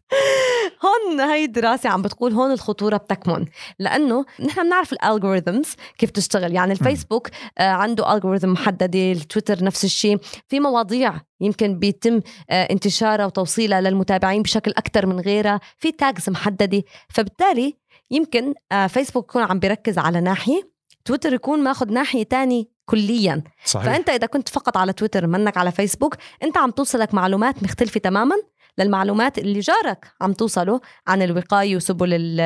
هون 0.84 1.20
هاي 1.20 1.44
الدراسة 1.44 1.90
عم 1.90 2.02
بتقول 2.02 2.32
هون 2.32 2.52
الخطورة 2.52 2.96
بتكمن 2.96 3.44
لأنه 3.78 4.24
نحن 4.40 4.62
بنعرف 4.62 4.92
ال 4.92 5.00
algorithms 5.00 5.74
كيف 5.98 6.10
تشتغل. 6.10 6.54
يعني 6.54 6.72
الفيسبوك 6.72 7.28
آه، 7.58 7.70
عنده 7.70 8.14
algorithm 8.14 8.48
محددة 8.48 9.12
التويتر 9.12 9.64
نفس 9.64 9.84
الشيء 9.84 10.18
في 10.48 10.60
مواضيع 10.60 11.14
يمكن 11.40 11.78
بيتم 11.78 12.20
آه، 12.50 12.62
انتشارها 12.62 13.26
وتوصيلها 13.26 13.80
للمتابعين 13.80 14.42
بشكل 14.42 14.70
أكثر 14.70 15.06
من 15.06 15.20
غيرها. 15.20 15.60
في 15.78 15.92
tags 15.92 16.30
محددة. 16.30 16.82
فبالتالي 17.08 17.76
يمكن 18.10 18.54
آه، 18.72 18.86
فيسبوك 18.86 19.24
يكون 19.30 19.42
عم 19.42 19.58
بيركز 19.58 19.98
على 19.98 20.20
ناحية 20.20 20.70
تويتر 21.04 21.32
يكون 21.32 21.64
ماخذ 21.64 21.92
ناحية 21.92 22.22
تاني 22.22 22.70
كليا. 22.84 23.42
صحيح. 23.64 23.86
فأنت 23.86 24.08
إذا 24.08 24.26
كنت 24.26 24.48
فقط 24.48 24.76
على 24.76 24.92
تويتر 24.92 25.26
منك 25.26 25.56
على 25.56 25.72
فيسبوك 25.72 26.16
أنت 26.42 26.58
عم 26.58 26.70
توصلك 26.70 27.14
معلومات 27.14 27.62
مختلفة 27.62 28.00
تماما. 28.00 28.36
للمعلومات 28.78 29.38
اللي 29.38 29.60
جارك 29.60 30.06
عم 30.20 30.32
توصله 30.32 30.80
عن 31.06 31.22
الوقاية 31.22 31.76
وسبل 31.76 32.40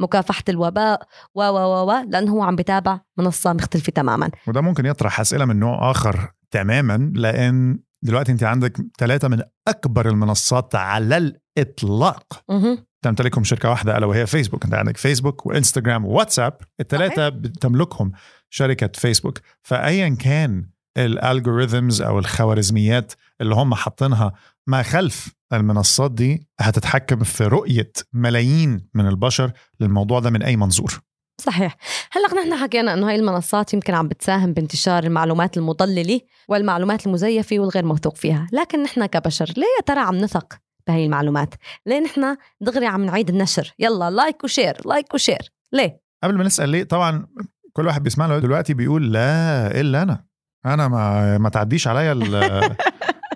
مكافحة 0.00 0.44
الوباء 0.48 1.06
و 1.34 1.42
و 1.42 1.56
و 1.56 1.90
و 1.90 2.04
لأنه 2.08 2.32
هو 2.32 2.42
عم 2.42 2.56
بتابع 2.56 3.00
منصة 3.18 3.52
مختلفة 3.52 3.92
تماما. 3.92 4.30
وده 4.46 4.60
ممكن 4.60 4.86
يطرح 4.86 5.20
أسئلة 5.20 5.44
من 5.44 5.58
نوع 5.58 5.90
آخر 5.90 6.32
تماما 6.50 7.12
لأن 7.14 7.78
دلوقتي 8.02 8.32
أنت 8.32 8.42
عندك 8.42 8.76
ثلاثة 8.98 9.28
من 9.28 9.42
أكبر 9.68 10.08
المنصات 10.08 10.74
على 10.74 11.16
الإطلاق. 11.16 12.42
مهم. 12.48 12.86
تمتلكهم 13.02 13.44
شركة 13.44 13.70
واحدة 13.70 13.98
ألا 13.98 14.06
وهي 14.06 14.26
فيسبوك 14.26 14.64
أنت 14.64 14.74
عندك 14.74 14.96
فيسبوك 14.96 15.46
وإنستغرام 15.46 16.04
وواتساب. 16.04 16.58
الثلاثه 16.80 17.28
بتملكهم 17.28 18.12
شركة 18.50 18.90
فيسبوك 18.94 19.38
فايا 19.62 20.08
كان 20.08 20.68
ال 20.96 21.06
algorithms 21.06 22.02
أو 22.02 22.18
الخوارزميات 22.18 23.12
اللي 23.40 23.54
هم 23.54 23.74
حاطينها 23.74 24.32
ما 24.66 24.82
خلف 24.82 25.34
المنصات 25.52 26.10
دي 26.10 26.48
هتتحكم 26.60 27.24
في 27.24 27.44
رؤية 27.44 27.92
ملايين 28.12 28.88
من 28.94 29.06
البشر 29.06 29.52
للموضوع 29.80 30.20
ده 30.20 30.30
من 30.30 30.42
أي 30.42 30.56
منظور؟ 30.56 31.00
صحيح. 31.40 31.76
هلا 32.12 32.42
نحن 32.42 32.62
حكينا 32.62 32.94
إنه 32.94 33.08
هاي 33.08 33.16
المنصات 33.16 33.74
يمكن 33.74 33.94
عم 33.94 34.08
بتساهم 34.08 34.52
بانتشار 34.52 35.04
المعلومات 35.04 35.56
المضلله 35.56 36.20
والمعلومات 36.48 37.06
المزيفة 37.06 37.58
والغير 37.58 37.84
موثوق 37.84 38.16
فيها. 38.16 38.46
لكن 38.52 38.82
نحن 38.82 39.06
كبشر 39.06 39.46
ليه 39.56 39.62
يا 39.78 39.82
ترى 39.86 40.00
عم 40.00 40.14
نثق 40.14 40.58
بهي 40.86 41.04
المعلومات؟ 41.04 41.54
ليه 41.86 42.00
نحن 42.00 42.36
دغري 42.60 42.86
عم 42.86 43.04
نعيد 43.04 43.28
النشر؟ 43.28 43.74
يلا 43.78 44.10
like 44.10 44.44
و 44.44 44.49
share 44.49 44.76
like 44.86 45.14
و 45.14 45.19
share. 45.19 45.52
ليه؟ 45.72 46.00
قبل 46.24 46.38
ما 46.38 46.44
نسأل 46.44 46.68
ليه 46.68 46.84
طبعا 46.84 47.26
كل 47.72 47.86
واحد 47.86 48.02
بيسمعنا 48.02 48.38
دلوقتي 48.38 48.74
بيقول 48.74 49.12
لا 49.12 49.80
إلا 49.80 50.02
أنا. 50.02 50.24
أنا 50.66 50.88
ما 50.88 51.38
ما 51.38 51.48
تعديش 51.48 51.88
عليا 51.88 52.14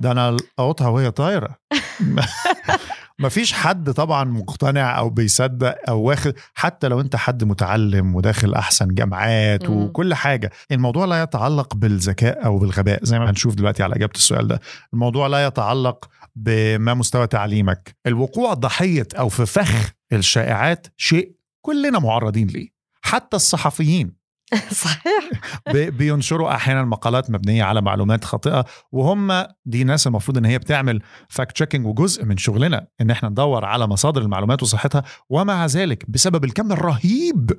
ده 0.00 0.10
أنا 0.10 0.28
القطها 0.28 0.88
وهي 0.88 1.10
طايرة. 1.10 1.58
ما 3.18 3.28
فيش 3.28 3.52
حد 3.52 3.90
طبعا 3.92 4.24
مقتنع 4.24 4.98
أو 4.98 5.10
بيصدق 5.10 5.76
أو 5.88 6.00
واخد 6.00 6.34
حتى 6.54 6.88
لو 6.88 7.00
أنت 7.00 7.16
حد 7.16 7.44
متعلم 7.44 8.14
وداخل 8.14 8.54
أحسن 8.54 8.94
جامعات. 8.94 9.68
وكل 9.68 10.14
حاجة. 10.14 10.50
الموضوع 10.70 11.04
لا 11.04 11.22
يتعلق 11.22 11.74
بالذكاء 11.74 12.44
أو 12.44 12.58
بالغباء 12.58 13.04
زي 13.04 13.18
ما 13.18 13.30
هنشوف 13.30 13.54
دلوقتي 13.54 13.82
على 13.82 13.96
إجابة 13.96 14.12
السؤال 14.14 14.48
ده. 14.48 14.60
الموضوع 14.92 15.26
لا 15.26 15.46
يتعلق 15.46 16.08
بما 16.36 16.94
مستوى 16.94 17.26
تعليمك. 17.26 17.96
الوقوع 18.06 18.54
ضحية 18.54 19.08
أو 19.18 19.28
في 19.28 19.46
فخ 19.46 19.92
الشائعات 20.12 20.86
شيء 20.96 21.32
كلنا 21.60 21.98
معرضين 21.98 22.46
ليه. 22.46 22.68
حتى 23.02 23.36
الصحفيين 23.36 24.17
صحيح 24.84 25.30
بي- 25.72 25.90
بينشروا 25.90 26.54
أحيانا 26.54 26.82
مقالات 26.84 27.30
مبنية 27.30 27.64
على 27.64 27.80
معلومات 27.82 28.24
خاطئة 28.24 28.64
وهم 28.92 29.44
دي 29.64 29.84
ناس 29.84 30.06
المفروض 30.06 30.38
إن 30.38 30.44
هي 30.44 30.58
بتعمل 30.58 31.02
fact 31.28 31.52
checking 31.54 31.86
وجزء 31.86 32.24
من 32.24 32.36
شغلنا 32.36 32.86
إن 33.00 33.10
إحنا 33.10 33.28
ندور 33.28 33.64
على 33.64 33.86
مصادر 33.86 34.22
المعلومات 34.22 34.62
وصحتها 34.62 35.02
ومع 35.30 35.66
ذلك 35.66 36.04
بسبب 36.10 36.44
الكم 36.44 36.72
الرهيب 36.72 37.50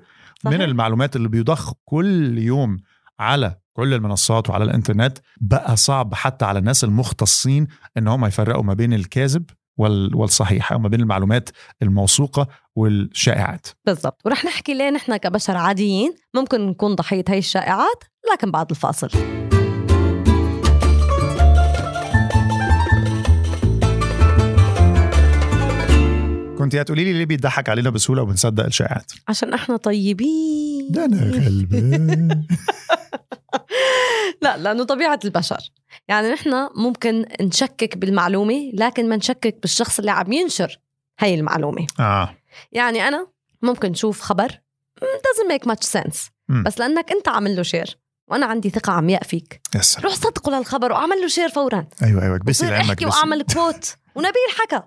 من 0.46 0.52
صحيح. 0.52 0.62
المعلومات 0.62 1.16
اللي 1.16 1.30
بيضخ 1.30 1.74
كل 1.86 2.38
يوم 2.38 2.78
على 3.20 3.56
كل 3.74 3.94
المنصات 3.94 4.50
وعلى 4.50 4.64
الإنترنت 4.64 5.18
بقى 5.42 5.78
صعب 5.78 6.14
حتى 6.14 6.46
على 6.46 6.60
الناس 6.60 6.84
المختصين 6.84 7.68
إن 7.98 8.08
هم 8.08 8.26
يفرقوا 8.26 8.64
ما 8.64 8.74
بين 8.74 8.94
الكاذب 8.94 9.44
وال- 9.80 10.16
والصحيح 10.16 10.72
أو 10.72 10.80
ما 10.80 10.88
بين 10.90 11.00
المعلومات 11.02 11.50
الموثوقة 11.82 12.48
والشائعات. 12.76 13.68
بالضبط. 13.86 14.22
ورح 14.26 14.46
نحكي 14.46 14.74
ليه 14.74 14.90
نحن 14.90 15.18
كبشر 15.18 15.58
عاديين 15.58 16.14
ممكن 16.36 16.68
نكون 16.68 16.96
ضحية 16.96 17.24
هاي 17.30 17.38
الشائعات 17.38 18.04
لكن 18.34 18.52
بعد 18.52 18.70
الفاصل. 18.70 19.10
كنت 26.58 26.76
هتقولي 26.76 27.04
لي 27.04 27.14
ليه 27.14 27.26
بيضحك 27.26 27.70
علينا 27.70 27.90
بسهولة 27.90 28.22
وبنصدق 28.22 28.66
الشائعات؟ 28.66 29.12
عشان 29.28 29.54
إحنا 29.54 29.78
طيبين. 29.78 30.88
ده 30.92 31.06
أنا 31.06 31.22
غلبان. 31.22 32.44
لا 34.42 34.58
لأنه 34.58 34.84
طبيعة 34.84 35.20
البشر. 35.26 35.72
يعني 36.08 36.32
نحن 36.32 36.70
ممكن 36.76 37.26
نشكك 37.42 37.98
بالمعلومة 37.98 38.72
لكن 38.74 39.10
ما 39.10 39.16
نشكك 39.16 39.58
بالشخص 39.62 40.00
اللي 40.00 40.12
عم 40.12 40.32
ينشر 40.32 40.80
هاي 41.20 41.36
المعلومة. 41.36 41.88
آه. 42.00 42.36
يعني 42.72 43.08
أنا 43.08 43.28
ممكن 43.62 43.94
شوف 43.94 44.22
خبر 44.22 44.60
م, 45.02 45.06
doesn't 45.06 45.52
make 45.54 45.72
much 45.72 46.00
sense 46.00 46.18
مم. 46.50 46.64
بس 46.64 46.80
لأنك 46.80 47.12
أنت 47.12 47.28
عامل 47.28 47.56
له 47.56 47.64
share 47.64 47.98
وأنا 48.28 48.46
عندي 48.46 48.70
ثقة 48.70 48.94
عمياء 48.94 49.24
فيك 49.24 49.62
روح 50.04 50.14
صدقه 50.14 50.58
للخبر 50.58 50.92
وأعمل 50.92 51.22
له 51.22 51.28
share 51.28 51.50
فورا. 51.50 51.86
أيوه 52.04 52.24
أيوه 52.24 52.40
لعلمك 52.62 52.90
أحكي 52.90 53.06
بس 53.06 53.14
وأعمل 53.16 53.42
quote 53.54 53.96
ونبيل 54.20 54.50
حكى. 54.60 54.82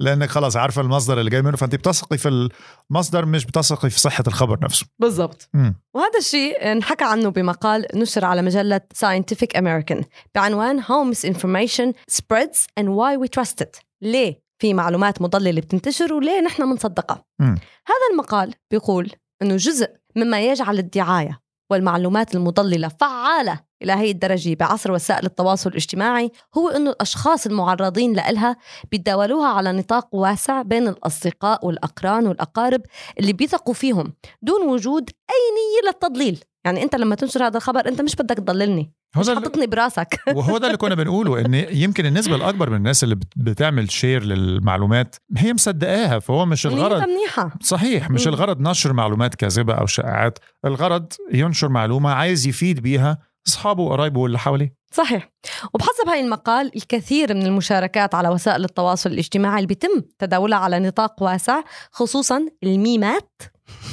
لأنك 0.00 0.28
خلاص 0.28 0.56
عارفة 0.56 0.82
المصدر 0.82 1.20
اللي 1.20 1.30
جاي 1.30 1.42
منه 1.42 1.56
فانت 1.56 1.74
بتثقي 1.74 2.18
في 2.18 2.50
المصدر 2.90 3.26
مش 3.26 3.44
بتثقي 3.44 3.90
في 3.90 4.00
صحة 4.00 4.24
الخبر 4.26 4.58
نفسه. 4.62 4.86
بالضبط. 4.98 5.50
وهذا 5.94 6.18
الشيء 6.18 6.72
انحكى 6.72 7.04
عنه 7.04 7.28
بمقال 7.28 7.86
نشر 7.94 8.24
على 8.24 8.42
مجلة 8.42 8.80
Scientific 9.04 9.58
American 9.58 10.04
بعنوان 10.34 10.82
How 10.82 11.14
Misinformation 11.14 11.92
Spreads 12.12 12.66
and 12.80 12.86
Why 12.86 13.18
We 13.24 13.28
Trust 13.40 13.64
It. 13.64 13.80
ليه 14.02 14.44
في 14.58 14.74
معلومات 14.74 15.22
مضللة 15.22 15.60
بتنتشر 15.60 16.14
وليه 16.14 16.40
نحن 16.40 16.62
منصدقها 16.62 17.24
مم. 17.40 17.54
هذا 17.86 18.12
المقال 18.12 18.54
بيقول 18.70 19.10
أنه 19.42 19.56
جزء 19.56 19.88
مما 20.16 20.40
يجعل 20.40 20.78
الدعاية 20.78 21.40
والمعلومات 21.70 22.34
المضللة 22.34 22.88
فعالة 22.88 23.60
إلى 23.84 23.92
هي 23.92 24.10
الدرجة 24.10 24.54
بعصر 24.54 24.92
وسائل 24.92 25.26
التواصل 25.26 25.70
الاجتماعي 25.70 26.30
هو 26.58 26.68
أنه 26.68 26.90
الأشخاص 26.90 27.46
المعرضين 27.46 28.12
لإلها 28.12 28.56
بيتداولوها 28.90 29.48
على 29.48 29.72
نطاق 29.72 30.14
واسع 30.14 30.62
بين 30.62 30.88
الأصدقاء 30.88 31.66
والأقران 31.66 32.26
والأقارب 32.26 32.80
اللي 33.20 33.32
بيثقوا 33.32 33.74
فيهم 33.74 34.12
دون 34.42 34.68
وجود 34.68 35.10
أي 35.10 35.34
نية 35.54 35.88
للتضليل. 35.90 36.40
يعني 36.64 36.82
أنت 36.82 36.94
لما 36.94 37.14
تنشر 37.14 37.46
هذا 37.46 37.56
الخبر 37.56 37.88
أنت 37.88 38.00
مش 38.00 38.16
بدك 38.16 38.36
تضللني. 38.36 38.92
مش 39.16 39.28
حاططني 39.28 39.66
براسك. 39.66 40.20
وهو 40.36 40.58
ده 40.58 40.66
اللي 40.66 40.76
كنا 40.76 40.94
بنقوله 40.94 41.40
إن 41.40 41.54
يمكن 41.54 42.06
النسبة 42.06 42.34
الأكبر 42.36 42.70
من 42.70 42.76
الناس 42.76 43.04
اللي 43.04 43.14
بت- 43.14 43.32
بتعمل 43.36 43.90
شير 43.90 44.22
للمعلومات 44.24 45.16
هي 45.36 45.54
مصدقاها 45.54 46.18
فهو 46.18 46.46
مش 46.46 46.66
الغرض. 46.66 47.02
منيحة. 47.08 47.50
صحيح 47.60 48.10
مش. 48.10 48.28
الغرض 48.28 48.60
نشر 48.60 48.92
معلومات 48.92 49.34
كاذبة 49.34 49.74
أو 49.74 49.86
شائعات 49.86 50.38
الغرض 50.64 51.12
ينشر 51.32 51.68
معلومة 51.68 52.10
عايز 52.10 52.46
يفيد 52.46 52.80
بيها 52.80 53.18
أصحابه 53.48 53.82
وقرايبه 53.82 54.20
واللي 54.20 54.38
حواليه. 54.38 54.74
صحيح. 54.92 55.32
وبحسب 55.74 56.08
هاي 56.08 56.20
المقال 56.20 56.70
الكثير 56.76 57.34
من 57.34 57.46
المشاركات 57.46 58.14
على 58.14 58.28
وسائل 58.28 58.64
التواصل 58.64 59.10
الاجتماعي 59.10 59.56
اللي 59.56 59.66
بيتم 59.66 60.02
تداولها 60.18 60.58
على 60.58 60.78
نطاق 60.78 61.22
واسع 61.22 61.60
خصوصا 61.90 62.46
ال 62.62 62.73
memes. 62.73 63.42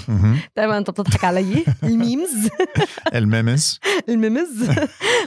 دائما 0.58 0.78
أنت 0.78 0.90
بتضحك 0.90 1.26
علي. 1.26 1.66
الميمز. 1.84 2.50
الميمز. 3.16 3.80
الميمز. 4.10 4.70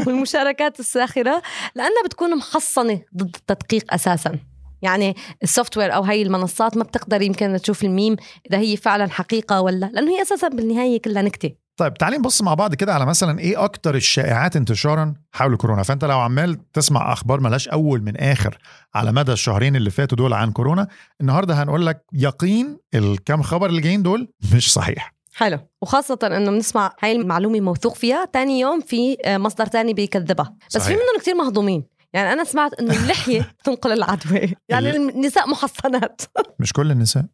والمشاركات 0.07 0.81
الساخرة 0.81 1.43
لأنها 1.75 2.03
بتكون 2.05 2.37
محصنة 2.37 3.01
ضد 3.17 3.37
التدقيق 3.37 3.95
أساسا. 3.95 4.39
يعني 4.85 5.17
ال 5.43 5.77
software 5.77 5.95
أو 5.95 6.03
هاي 6.03 6.23
المنصات 6.23 6.77
ما 6.77 6.85
بتقدر 6.85 7.23
يمكن 7.23 7.57
تشوف 7.63 7.85
الميم 7.85 8.17
إذا 8.51 8.59
هي 8.59 8.77
فعلا 8.77 9.11
حقيقة 9.11 9.61
ولا 9.61 9.91
لأنه 9.93 10.11
هي 10.11 10.23
أساسا 10.23 10.49
بالنهاية 10.49 11.01
كلها 11.01 11.23
نكتة. 11.23 11.65
طيب 11.77 11.95
تعالي 11.95 12.17
نبص 12.19 12.43
مع 12.43 12.55
بعض 12.55 12.75
كده 12.75 12.95
على 12.95 13.07
مثلا 13.07 13.39
إيه 13.39 13.65
أكتر 13.65 13.95
الشائعات 13.95 14.57
انتشارا 14.57 15.15
حول 15.33 15.57
كورونا 15.57 15.83
فأنت 15.83 16.05
لو 16.05 16.21
عمال 16.21 16.71
تسمع 16.73 17.13
أخبار 17.13 17.41
ملهاش 17.41 17.69
أول 17.69 18.03
من 18.03 18.17
آخر 18.17 18.59
على 18.95 19.13
مدى 19.13 19.33
الشهرين 19.33 19.77
اللي 19.77 19.91
فاتوا 19.91 20.19
دول 20.19 20.33
عن 20.33 20.53
كورونا 20.53 20.89
النهارده 21.21 21.63
هنقول 21.63 21.87
لك 21.87 22.05
يقين 22.13 22.79
الكام 22.95 23.43
خبر 23.43 23.67
اللي 23.67 23.81
جايين 23.81 24.03
دول 24.03 24.29
مش 24.55 24.73
صحيح. 24.73 25.15
حلو. 25.35 25.59
وخاصة 25.83 26.19
إنه 26.23 26.51
بنسمع 26.51 26.97
هاي 27.03 27.13
المعلومة 27.13 27.61
موثوق 27.61 27.95
فيها 27.95 28.25
تاني 28.25 28.61
يوم 28.61 28.81
في 28.81 29.17
مصدر 29.27 29.67
تاني 29.67 29.95
بيكذبها. 29.95 30.55
بس 30.69 30.73
صحيح. 30.73 30.87
في 30.87 30.93
منهم 30.93 31.21
كتير 31.21 31.35
مهضومين. 31.35 31.85
يعني 32.15 32.33
أنا 32.33 32.45
سمعت 32.45 32.75
إنه 32.75 32.97
اللحية 33.03 33.53
تنقل 33.65 33.93
العدوى. 33.93 34.55
يعني 34.69 34.91
ال- 34.91 35.09
النساء 35.11 35.49
محصنات. 35.49 36.23
مش 36.61 36.73
كل 36.73 36.91
النساء. 36.91 37.25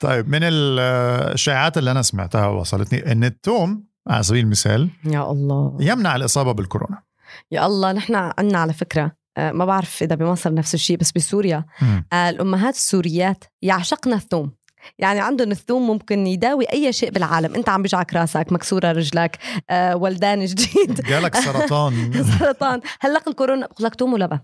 طيب 0.00 0.28
من 0.28 0.40
الشائعات 0.42 1.78
اللي 1.78 1.90
أنا 1.90 2.02
سمعتها 2.02 2.46
ووصلتني 2.46 3.12
إن 3.12 3.24
التوم 3.24 3.84
على 4.08 4.22
سبيل 4.22 4.44
المثال 4.44 4.90
يا 5.04 5.30
الله. 5.30 5.76
يمنع 5.80 6.16
الإصابة 6.16 6.52
بالكورونا. 6.52 7.02
يا 7.50 7.66
الله 7.66 7.92
نحن 7.92 8.14
عنا 8.14 8.58
على 8.58 8.72
فكرة. 8.72 9.12
آه، 9.36 9.52
ما 9.52 9.64
بعرف 9.64 10.02
إذا 10.02 10.14
بمصر 10.14 10.54
نفس 10.54 10.74
الشيء 10.74 10.96
بس 10.96 11.12
بسوريا. 11.12 11.64
آه، 12.12 12.30
الأمهات 12.30 12.74
السوريات 12.74 13.44
يعشقن 13.62 14.12
الثوم. 14.12 14.52
يعني 14.98 15.20
عندهم 15.20 15.50
الثوم 15.50 15.86
ممكن 15.86 16.26
يداوي 16.26 16.64
أي 16.72 16.92
شيء 16.92 17.10
بالعالم. 17.10 17.54
أنت 17.54 17.68
عم 17.68 17.82
بيجعك 17.82 18.14
راسك 18.14 18.52
مكسورة 18.52 18.92
رجلك 18.92 19.38
آه، 19.70 19.96
ولدان 19.96 20.44
جديد. 20.44 21.00
جالك 21.10 21.36
سرطان. 21.36 22.12
سرطان. 22.38 22.80
هلق 23.00 23.28
الكورونا 23.28 23.66
بقول 23.66 23.86
لك 23.86 23.94
توم 23.94 24.12
ولبن. 24.12 24.38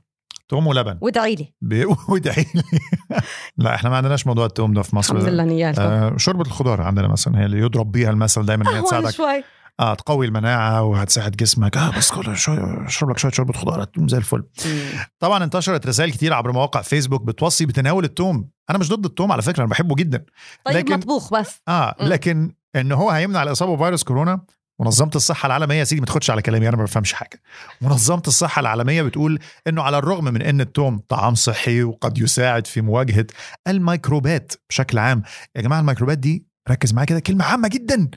توم 0.48 0.66
ولبن. 0.66 0.98
وادعي 1.00 1.34
لي. 1.34 1.52
وادعي 2.08 2.46
لي. 2.54 2.62
لا 3.56 3.74
إحنا 3.74 3.90
ما 3.90 3.96
عندناش 3.96 4.26
موضوع 4.26 4.46
التوم 4.46 4.74
ده 4.74 4.82
في 4.82 4.96
مصر. 4.96 5.14
الحمد 5.14 5.28
لله 5.28 5.44
نيالكم. 5.44 5.82
آه 5.82 6.16
شوربة 6.16 6.42
الخضار 6.42 6.80
عندنا 6.82 7.08
مثلا 7.08 7.40
هي 7.40 7.44
اللي 7.44 7.58
يضرب 7.58 7.92
بيها 7.92 8.10
المثل 8.10 8.46
دايما 8.46 8.76
هي 8.76 8.82
تساعدك. 8.82 9.10
شوي. 9.10 9.44
آه 9.82 9.94
تقوي 9.94 10.26
المناعة 10.26 10.82
وهتساعد 10.82 11.32
جسمك. 11.36 11.76
آه 11.76 11.90
بس 11.98 12.10
كل 12.10 12.36
شوية 12.36 12.86
أشرب 12.86 13.10
لك 13.10 13.18
شوية 13.18 13.32
شوربه 13.32 13.52
خضار 13.52 13.82
هتقوم 13.82 14.08
زي 14.08 14.16
الفل. 14.18 14.44
طبعا 15.18 15.44
انتشرت 15.44 15.86
رسائل 15.86 16.12
كتير 16.12 16.32
عبر 16.32 16.52
مواقع 16.52 16.82
فيسبوك 16.82 17.22
بتوصي 17.22 17.66
بتناول 17.66 18.04
التوم. 18.04 18.48
أنا 18.70 18.78
مش 18.78 18.88
ضد 18.88 19.04
التوم 19.04 19.32
على 19.32 19.42
فكرة 19.42 19.60
أنا 19.62 19.70
بحبه 19.70 19.94
جدا. 19.94 20.24
طيب 20.64 20.76
لكن- 20.76 20.94
مطبوخ 20.94 21.34
بس. 21.34 21.60
آه. 21.68 21.94
لكن 22.00 22.54
إن 22.76 22.92
هو 22.92 23.10
هيمنع 23.10 23.42
الإصابة 23.42 23.76
بفيروس 23.76 24.02
كورونا 24.02 24.40
منظمة 24.80 25.10
الصحة 25.14 25.46
العالمية 25.46 25.76
يا 25.76 25.84
سيدي 25.84 26.00
ما 26.00 26.06
تاخدش 26.06 26.30
على 26.30 26.42
كلامي 26.42 26.68
أنا 26.68 26.76
ما 26.76 26.82
بفهمش 26.84 27.12
حاجة. 27.12 27.42
منظمة 27.80 28.22
الصحة 28.26 28.60
العالمية 28.60 29.02
بتقول 29.02 29.38
إنه 29.66 29.82
على 29.82 29.98
الرغم 29.98 30.24
من 30.24 30.42
إن 30.42 30.60
التوم 30.60 30.98
طعام 31.08 31.34
صحي 31.34 31.82
وقد 31.82 32.18
يساعد 32.18 32.66
في 32.66 32.80
مواجهة 32.80 33.26
الميكروبات 33.68 34.52
بشكل 34.70 34.98
عام 34.98 35.22
يا 35.56 35.62
جماعة 35.62 35.80
الميكروبات 35.80 36.18
دي 36.18 36.46
ركز 36.70 36.92
معايا 36.94 37.06
كده 37.06 37.20
كلمة 37.20 37.44
عامة 37.44 37.68
جدا. 37.68 38.08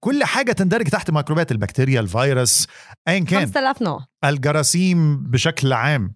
كل 0.00 0.24
حاجة 0.24 0.52
تندرج 0.52 0.88
تحت 0.88 1.10
ميكروبات 1.10 1.52
البكتيريا 1.52 2.00
الفيروس 2.00 2.66
ايا 3.08 3.18
كان. 3.18 3.40
5000 3.40 3.82
نوع. 3.82 4.06
الجراثيم 4.24 5.22
بشكل 5.22 5.72
عام. 5.72 6.14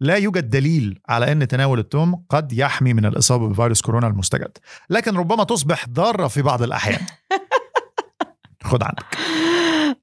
لا 0.00 0.16
يوجد 0.16 0.50
دليل 0.50 1.00
على 1.08 1.32
إن 1.32 1.48
تناول 1.48 1.78
التوم 1.78 2.24
قد 2.30 2.52
يحمي 2.52 2.94
من 2.94 3.06
الإصابة 3.06 3.48
بفيروس 3.48 3.80
كورونا 3.80 4.06
المستجد. 4.06 4.58
لكن 4.90 5.16
ربما 5.16 5.44
تصبح 5.44 5.88
ضارة 5.88 6.28
في 6.28 6.42
بعض 6.42 6.62
الأحيان. 6.62 7.00
خد 8.64 8.82
عنك 8.82 9.16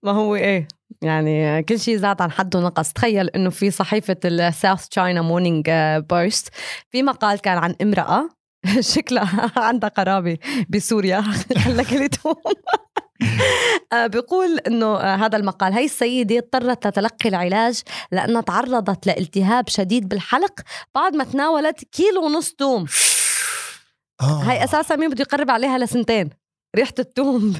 ما 0.03 0.11
هو 0.11 0.35
إيه؟ 0.35 0.67
يعني 1.01 1.63
كل 1.63 1.79
شيء 1.79 1.97
زاد 1.97 2.21
عن 2.21 2.31
حده 2.31 2.59
نقص 2.59 2.93
تخيل 2.93 3.29
إنه 3.29 3.49
في 3.49 3.71
صحيفة 3.71 4.17
الساوث 4.25 4.87
تشاينا 4.87 5.21
مورنينج 5.21 5.69
بوست 6.09 6.49
في 6.89 7.03
مقال 7.03 7.39
كان 7.39 7.57
عن 7.57 7.75
امرأة 7.81 8.29
شكلها 8.95 9.51
عندها 9.55 9.89
قرابة 9.89 10.37
بسوريا 10.69 11.21
خلة 11.65 11.93
لتهم 11.93 12.35
آه، 13.93 14.07
بيقول 14.07 14.59
إنه 14.59 14.85
آه، 14.85 15.15
هذا 15.15 15.37
المقال 15.37 15.73
هي 15.73 15.85
السيدة 15.85 16.37
اضطرت 16.37 16.87
لتلقي 16.87 17.29
العلاج 17.29 17.81
لأنها 18.11 18.41
تعرضت 18.41 19.07
لالتهاب 19.07 19.69
شديد 19.69 20.09
بالحلق 20.09 20.61
بعد 20.95 21.15
ما 21.15 21.23
تناولت 21.23 21.83
كيلو 21.83 22.25
ونص 22.25 22.51
توم 22.51 22.85
آه. 24.21 24.25
هاي 24.25 24.63
أساسا 24.63 24.95
مين 24.95 25.09
بده 25.09 25.21
يقرب 25.21 25.51
عليها 25.51 25.77
لسنتين؟ 25.77 26.29
ريحة 26.75 26.93
التوم 26.99 27.53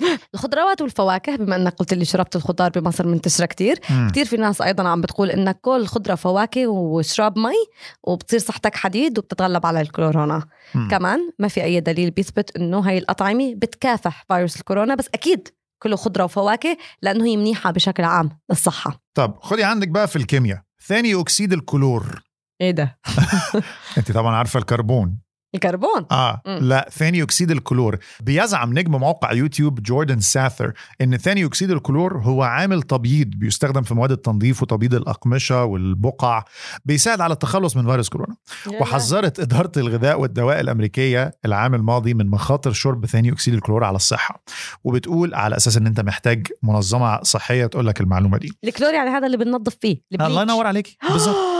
الخضروات 0.34 0.82
والفواكه 0.82 1.36
بما 1.36 1.56
انك 1.56 1.74
قلت 1.74 1.94
لي 1.94 2.04
شربت 2.04 2.36
الخضار 2.36 2.70
بمصر 2.70 3.06
منتشره 3.06 3.46
كتير. 3.46 3.80
مم. 3.90 4.08
كتير 4.10 4.24
في 4.24 4.36
ناس 4.36 4.62
أيضا 4.62 4.88
عم 4.88 5.00
بتقول 5.00 5.30
إنه 5.30 5.60
كل 5.60 5.86
خضرة 5.86 6.14
فواكه 6.14 6.66
واشرب 6.66 7.38
مي 7.38 7.54
وبتصير 8.02 8.40
صحتك 8.40 8.76
حديد 8.76 9.18
وبتتغلب 9.18 9.66
على 9.66 9.80
الكورونا. 9.80 10.46
مم. 10.74 10.88
كمان 10.90 11.30
ما 11.38 11.48
في 11.48 11.64
أي 11.64 11.80
دليل 11.80 12.10
بيثبت 12.10 12.56
إنه 12.56 12.78
هاي 12.78 12.98
الأطعمة 12.98 13.54
بتكافح 13.54 14.24
فيروس 14.28 14.56
الكورونا 14.56 14.94
بس 14.94 15.08
أكيد 15.14 15.48
كله 15.82 15.96
خضرة 15.96 16.24
وفواكه 16.24 16.76
لأنه 17.02 17.24
هي 17.24 17.36
منيحة 17.36 17.70
بشكل 17.70 18.04
عام 18.04 18.30
للصحة. 18.50 19.00
طب 19.14 19.38
خدي 19.40 19.64
عندك 19.64 19.88
بقى 19.88 20.08
في 20.08 20.16
الكيمياء 20.16 20.62
ثاني 20.86 21.20
أكسيد 21.20 21.52
الكلور. 21.52 22.22
إيه 22.60 22.70
ده؟ 22.70 22.98
أنت 23.98 24.12
طبعا 24.12 24.36
عارفة 24.36 24.58
الكربون. 24.60 25.18
الكربون. 25.56 26.06
آه 26.10 26.40
مم. 26.46 26.58
لا 26.62 26.88
ثاني 26.92 27.22
اكسيد 27.22 27.50
الكلور. 27.50 27.98
بيزعم 28.20 28.78
نجم 28.78 28.90
موقع 28.96 29.32
يوتيوب 29.32 29.82
جوردن 29.82 30.20
ساثر 30.20 30.72
إن 31.00 31.16
ثاني 31.16 31.44
اكسيد 31.44 31.70
الكلور 31.70 32.18
هو 32.18 32.42
عامل 32.42 32.82
تبييض 32.82 33.28
بيستخدم 33.28 33.82
في 33.82 33.94
مواد 33.94 34.12
التنظيف 34.12 34.62
وتبييض 34.62 34.94
الأقمشة 34.94 35.64
والبقع 35.64 36.44
بيساعد 36.84 37.20
على 37.20 37.32
التخلص 37.32 37.76
من 37.76 37.86
فيروس 37.86 38.08
كورونا. 38.08 38.36
وحذرت 38.80 39.40
إدارة 39.40 39.72
الغذاء 39.76 40.20
والدواء 40.20 40.60
الأمريكية 40.60 41.32
العام 41.44 41.74
الماضي 41.74 42.14
من 42.14 42.26
مخاطر 42.30 42.72
شرب 42.72 43.06
ثاني 43.06 43.32
أكسيد 43.32 43.54
الكلور 43.54 43.84
على 43.84 43.96
الصحة. 43.96 44.42
وبتقول 44.84 45.34
على 45.34 45.56
أساس 45.56 45.76
أن 45.76 45.86
أنت 45.86 46.00
محتاج 46.00 46.46
منظمة 46.62 47.22
صحية 47.22 47.66
تقول 47.66 47.86
لك 47.86 48.00
المعلومة 48.00 48.38
دي. 48.38 48.52
الكلور 48.64 48.94
يعني 48.94 49.10
هذا 49.10 49.26
اللي 49.26 49.36
بننظف 49.36 49.76
فيه 49.80 49.96
الله 50.20 50.42
ينور 50.42 50.66
عليك 50.66 50.96
بالظبط. 51.12 51.55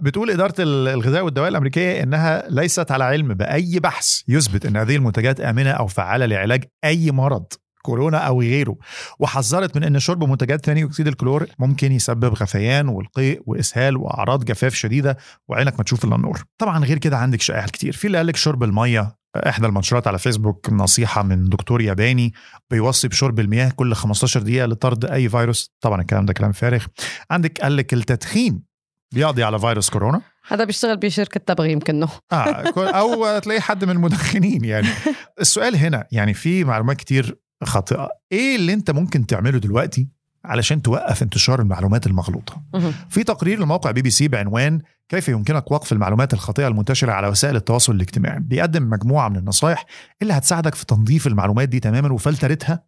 بتقول 0.00 0.30
إدارة 0.30 0.54
ال- 0.58 0.88
الغذاء 0.88 1.24
والدواء 1.24 1.48
الأمريكية 1.48 2.02
إنها 2.02 2.44
ليست 2.50 2.90
على 2.90 3.04
علم 3.04 3.34
بأي 3.34 3.80
بحث 3.80 4.20
يثبت 4.28 4.66
أن 4.66 4.76
هذه 4.76 4.96
المنتجات 4.96 5.40
آمنة 5.40 5.70
أو 5.70 5.86
فعالة 5.86 6.26
لعلاج 6.26 6.64
أي 6.84 7.10
مرض 7.10 7.44
كورونا 7.82 8.18
أو 8.18 8.40
غيره. 8.40 8.76
وحذرت 9.18 9.76
من 9.76 9.84
أن 9.84 9.98
شرب 10.00 10.24
منتجات 10.24 10.66
ثاني 10.66 10.84
أكسيد 10.84 11.06
الكلور 11.06 11.46
ممكن 11.58 11.92
يسبب 11.92 12.34
غثيان 12.34 12.88
والقيء 12.88 13.42
وإسهال 13.46 13.96
وأعراض 13.96 14.44
جفاف 14.44 14.74
شديدة 14.74 15.16
وعينك 15.48 15.78
ما 15.78 15.84
تشوف 15.84 16.04
إلا 16.04 16.16
النور. 16.16 16.42
طبعا 16.58 16.84
غير 16.84 16.98
كده 16.98 17.16
عندك 17.18 17.40
شائعات 17.40 17.70
كتير. 17.70 17.92
في 17.92 18.06
اللي 18.06 18.18
قال 18.18 18.26
لك 18.26 18.36
شرب 18.36 18.62
المية 18.62 19.16
إحدى 19.36 19.66
المنشورات 19.66 20.06
على 20.06 20.18
فيسبوك 20.18 20.70
نصيحة 20.70 21.22
من 21.22 21.48
دكتور 21.48 21.82
ياباني 21.82 22.32
بيوصي 22.70 23.08
بشرب 23.08 23.40
المياه 23.40 23.70
كل 23.76 23.94
15 23.94 24.40
دقيقة 24.42 24.66
لطرد 24.66 25.04
أي 25.04 25.28
فيروس. 25.28 25.70
طبعا 25.80 26.00
الكلام 26.00 26.26
ده 26.26 26.32
كلام 26.32 26.52
فارغ. 26.52 26.84
عندك 27.30 27.60
قال 27.60 27.76
لك 27.76 27.94
التدخين 27.94 28.73
بيقضي 29.12 29.44
على 29.44 29.58
فيروس 29.58 29.90
كورونا؟ 29.90 30.20
هذا 30.48 30.64
بيشتغل 30.64 30.96
بشركة 30.96 31.40
تبغ 31.40 31.64
يمكنه. 31.66 32.08
آه 32.32 32.72
أو 32.78 33.38
تلاقي 33.38 33.60
حد 33.60 33.84
من 33.84 33.90
المدخنين 33.90 34.64
يعني. 34.64 34.88
السؤال 35.40 35.76
هنا 35.76 36.06
يعني 36.12 36.34
في 36.34 36.64
معلومات 36.64 36.96
كتير 36.96 37.38
خاطئة. 37.64 38.08
إيه 38.32 38.56
اللي 38.56 38.72
أنت 38.72 38.90
ممكن 38.90 39.26
تعمله 39.26 39.58
دلوقتي 39.58 40.08
علشان 40.44 40.82
توقف 40.82 41.22
انتشار 41.22 41.60
المعلومات 41.60 42.06
المغلوطة. 42.06 42.62
في 43.10 43.24
تقرير 43.24 43.60
لموقع 43.60 43.90
بي 43.90 44.02
بي 44.02 44.10
سي 44.10 44.28
بعنوان 44.28 44.80
كيف 45.08 45.28
يمكنك 45.28 45.70
وقف 45.70 45.92
المعلومات 45.92 46.34
الخاطئة 46.34 46.68
المنتشرة 46.68 47.12
على 47.12 47.28
وسائل 47.28 47.56
التواصل 47.56 47.94
الاجتماعي؟ 47.94 48.40
بيقدم 48.40 48.90
مجموعة 48.90 49.28
من 49.28 49.36
النصائح 49.36 49.86
اللي 50.22 50.32
هتساعدك 50.32 50.74
في 50.74 50.86
تنظيف 50.86 51.26
المعلومات 51.26 51.68
دي 51.68 51.80
تماما 51.80 52.12
وفلترتها. 52.12 52.84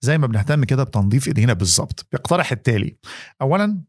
زي 0.00 0.18
ما 0.18 0.26
بنهتم 0.26 0.64
كده 0.64 0.84
بتنظيف 0.84 1.28
إيدينا 1.28 1.52
بالظبط. 1.52 2.06
بيقترح 2.12 2.52
التالي. 2.52 2.96
اولا 3.42 3.82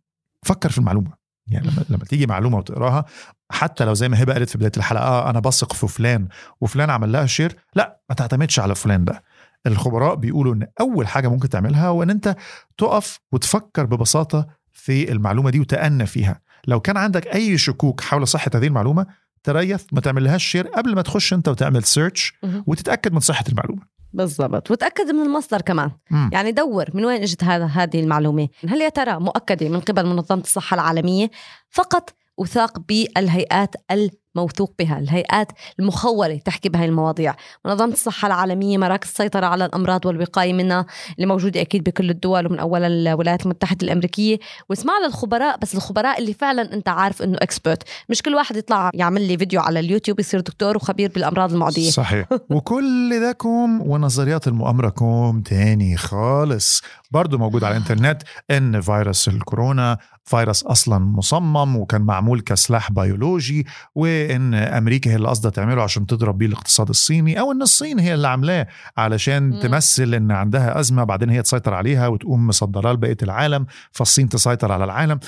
فكر 0.46 0.70
في 0.70 0.78
المعلومة. 0.78 1.19
يعني 1.52 1.68
لما, 1.68 1.86
لما 1.90 2.06
تيجي 2.06 2.28
معلومة 2.28 2.58
وتقراها 2.58 3.06
حتى 3.52 3.86
لو 3.86 3.94
زي 3.94 4.10
ما 4.10 4.24
هبه 4.24 4.34
قالت 4.34 4.50
في 4.50 4.58
بداية 4.58 4.72
الحلقة 4.78 5.04
آه 5.04 5.30
أنا 5.30 5.40
بثق 5.40 5.74
في 5.74 5.88
فلان 5.88 6.28
وفلان 6.62 6.90
عمل 6.90 7.12
لها 7.12 7.26
share 7.26 7.56
لا 7.76 8.00
ما 8.10 8.16
تعتمدش 8.16 8.60
على 8.60 8.76
فلان 8.76 9.06
ده. 9.06 9.24
الخبراء 9.68 10.16
بيقولوا 10.16 10.54
إن 10.54 10.68
أول 10.82 11.08
حاجة 11.08 11.28
ممكن 11.28 11.50
تعملها 11.50 11.88
هو 11.88 12.04
إن 12.04 12.10
أنت 12.10 12.36
تقف 12.78 13.20
وتفكر 13.32 13.86
ببساطة 13.86 14.48
في 14.74 15.12
المعلومة 15.12 15.50
دي 15.50 15.60
وتأنى 15.60 16.06
فيها. 16.06 16.42
لو 16.68 16.80
كان 16.80 16.98
عندك 16.98 17.28
أي 17.28 17.58
شكوك 17.58 18.02
حول 18.02 18.28
صحة 18.28 18.52
هذه 18.56 18.68
المعلومة 18.68 19.06
تريث 19.44 19.86
ما 19.92 20.02
تعملهاش 20.02 20.44
share 20.46 20.68
قبل 20.68 20.96
ما 20.96 21.02
تخش 21.02 21.34
أنت 21.34 21.48
وتعمل 21.48 21.84
search. 21.84 22.34
وتتأكد 22.68 23.14
من 23.14 23.20
صحة 23.20 23.44
المعلومة. 23.50 23.82
بالضبط. 24.14 24.72
وتأكد 24.72 25.12
من 25.12 25.22
المصدر 25.22 25.62
كمان. 25.62 25.92
مم. 26.12 26.30
يعني 26.34 26.52
دور 26.52 26.86
من 26.94 27.06
وين 27.06 27.22
إجت 27.22 27.44
هذا 27.44 27.66
هذه 27.66 28.00
المعلومة. 28.00 28.48
هل 28.68 28.82
يا 28.82 28.90
ترى 28.90 29.20
مؤكدة 29.20 29.70
من 29.70 29.80
قبل 29.80 30.06
منظمة 30.06 30.42
الصحة 30.42 30.76
العالمية 30.76 31.32
فقط 31.70 32.16
وثق 32.38 32.80
بالهيئات 32.80 33.76
الموثوق 34.36 34.74
بها 34.80 35.00
الهيئات 35.00 35.52
المخولة 35.80 36.38
تحكي 36.38 36.70
بهاي 36.70 36.86
المواضيع. 36.86 37.36
منظمة 37.66 37.94
الصحة 37.94 38.26
العالمية 38.28 38.78
مراكز 38.78 39.08
السيطرة 39.08 39.46
على 39.46 39.66
الأمراض 39.66 40.06
والوقاية 40.06 40.54
منها 40.54 40.86
اللي 41.16 41.28
موجودة 41.28 41.62
أكيد 41.62 41.84
بكل 41.84 42.10
الدول 42.10 42.46
ومن 42.46 42.60
أولها 42.60 42.88
الولايات 42.88 43.44
المتحدة 43.44 43.88
الأمريكية. 43.88 44.40
واسمع 44.70 44.94
للخبراء 45.06 45.58
بس 45.58 45.76
الخبراء 45.76 46.20
اللي 46.20 46.34
فعلا 46.34 46.74
أنت 46.74 46.90
عارف 46.90 47.22
أنه 47.22 47.38
expert 47.42 47.84
مش 48.10 48.22
كل 48.22 48.36
واحد 48.36 48.56
يطلع 48.56 48.92
يعمل 48.94 49.28
لي 49.28 49.38
فيديو 49.38 49.62
على 49.62 49.80
اليوتيوب 49.80 50.20
يصير 50.20 50.40
دكتور 50.40 50.76
وخبير 50.76 51.12
بالأمراض 51.12 51.54
المعدية. 51.54 51.90
صحيح. 51.90 52.28
وكل 52.56 53.32
كوم 53.32 53.82
ونظريات 53.90 54.48
المؤامرة 54.48 54.90
كوم 54.90 55.42
تاني 55.42 55.98
خالص. 55.98 56.82
برضو 57.12 57.38
موجود 57.38 57.64
على 57.64 57.78
الإنترنت 57.78 58.22
ان 58.52 58.82
فيروس 58.82 59.28
الكورونا. 59.28 59.98
فيروس 60.30 60.64
أصلا 60.64 61.00
مصمم 61.00 61.78
وكان 61.78 62.02
معمول 62.02 62.42
كسلاح 62.42 62.92
بيولوجي 62.92 63.66
وإن 63.96 64.54
أمريكا 64.54 65.12
هي 65.12 65.16
اللي 65.16 65.28
قصدها 65.28 65.52
تعمله 65.52 65.82
عشان 65.84 66.06
تضرب 66.06 66.38
بيه 66.38 66.46
الاقتصاد 66.46 66.90
الصيني 66.90 67.40
أو 67.40 67.52
إن 67.52 67.62
الصين 67.62 68.00
هي 68.00 68.14
اللي 68.14 68.28
عاملاه 68.28 68.68
علشان 68.98 69.44
مم. 69.44 69.60
تمثل 69.60 70.14
إن 70.14 70.32
عندها 70.32 70.80
أزمة 70.80 71.04
بعدين 71.04 71.30
هي 71.30 71.42
تسيطر 71.42 71.74
عليها 71.74 72.08
وتقوم 72.08 72.48
مصدرها 72.48 72.94
لبقية 72.94 73.18
العالم 73.24 73.66
فالصين 73.92 74.30
تسيطر 74.30 74.72
على 74.72 74.84
العالم 74.84 75.20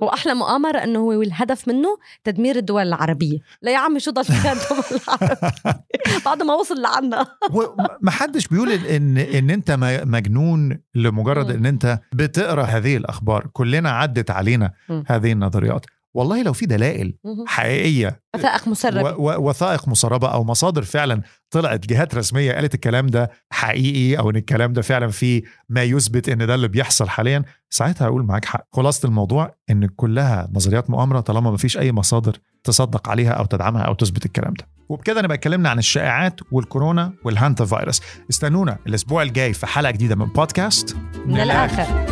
وأحلى 0.00 0.34
مؤامرة 0.34 0.78
إنه 0.78 0.98
هو 0.98 1.22
الهدف 1.22 1.68
منه 1.68 1.98
تدمير 2.24 2.56
الدول 2.56 2.82
العربية. 2.82 3.38
لا 3.62 3.72
يا 3.72 3.78
عمي 3.78 4.00
شو 4.00 4.10
ضل 4.10 4.24
فيها 4.24 4.52
الدول 4.52 4.84
العربية؟ 5.08 6.22
بعد 6.26 6.42
ما 6.42 6.54
وصل 6.54 6.82
لعنا. 6.82 7.26
وما 7.50 8.10
حدش 8.10 8.46
بيقول 8.48 8.72
ان 8.72 9.18
ان 9.18 9.50
أنت 9.50 9.70
مجنون 10.04 10.78
لمجرد. 10.94 11.50
إن 11.50 11.66
أنت 11.66 12.00
بتقرأ 12.12 12.62
هذه 12.62 12.96
الأخبار. 12.96 13.46
كلنا 13.52 13.90
عدت 13.90 14.30
علينا. 14.30 14.72
هذه 15.06 15.32
النظريات. 15.32 15.86
والله 16.14 16.42
لو 16.42 16.52
في 16.52 16.66
دلائل 16.66 17.14
حقيقية 17.46 18.20
وثائق 18.36 18.68
مسرب. 18.68 19.04
و- 19.18 19.30
و- 19.30 19.48
وثائق 19.48 19.88
مسربة 19.88 20.28
أو 20.28 20.44
مصادر 20.44 20.82
فعلا 20.82 21.22
طلعت 21.50 21.86
جهات 21.86 22.14
رسمية 22.14 22.52
قالت 22.52 22.74
الكلام 22.74 23.06
ده 23.06 23.30
حقيقي 23.52 24.18
أو 24.18 24.30
إن 24.30 24.36
الكلام 24.36 24.72
ده 24.72 24.82
فعلا 24.82 25.08
فيه 25.08 25.42
ما 25.68 25.82
يثبت 25.82 26.28
إن 26.28 26.46
ده 26.46 26.54
اللي 26.54 26.68
بيحصل 26.68 27.08
حاليا 27.08 27.42
ساعتها 27.70 28.06
هقول 28.06 28.22
معاك 28.24 28.44
حق. 28.44 28.66
خلاصة 28.72 29.06
الموضوع 29.06 29.54
إن 29.70 29.86
كلها 29.86 30.48
نظريات 30.52 30.90
مؤامرة 30.90 31.20
طالما 31.20 31.50
ما 31.50 31.56
فيش 31.56 31.78
أي 31.78 31.92
مصادر 31.92 32.36
تصدق 32.64 33.08
عليها 33.08 33.30
أو 33.32 33.44
تدعمها 33.44 33.82
أو 33.82 33.94
تثبت 33.94 34.26
الكلام 34.26 34.54
ده. 34.54 34.68
وبكده 34.88 35.22
نبقى 35.22 35.36
اتكلمنا 35.36 35.68
عن 35.68 35.78
الشائعات 35.78 36.40
والكورونا 36.52 37.12
والهانتا 37.24 37.64
فيروس. 37.64 38.00
استنونا 38.30 38.78
الأسبوع 38.86 39.22
الجاي 39.22 39.52
في 39.52 39.66
حلقة 39.66 39.90
جديدة 39.90 40.16
من 40.16 40.26
بودكاست 40.26 40.96
من 41.26 41.40
الآخر. 41.40 42.11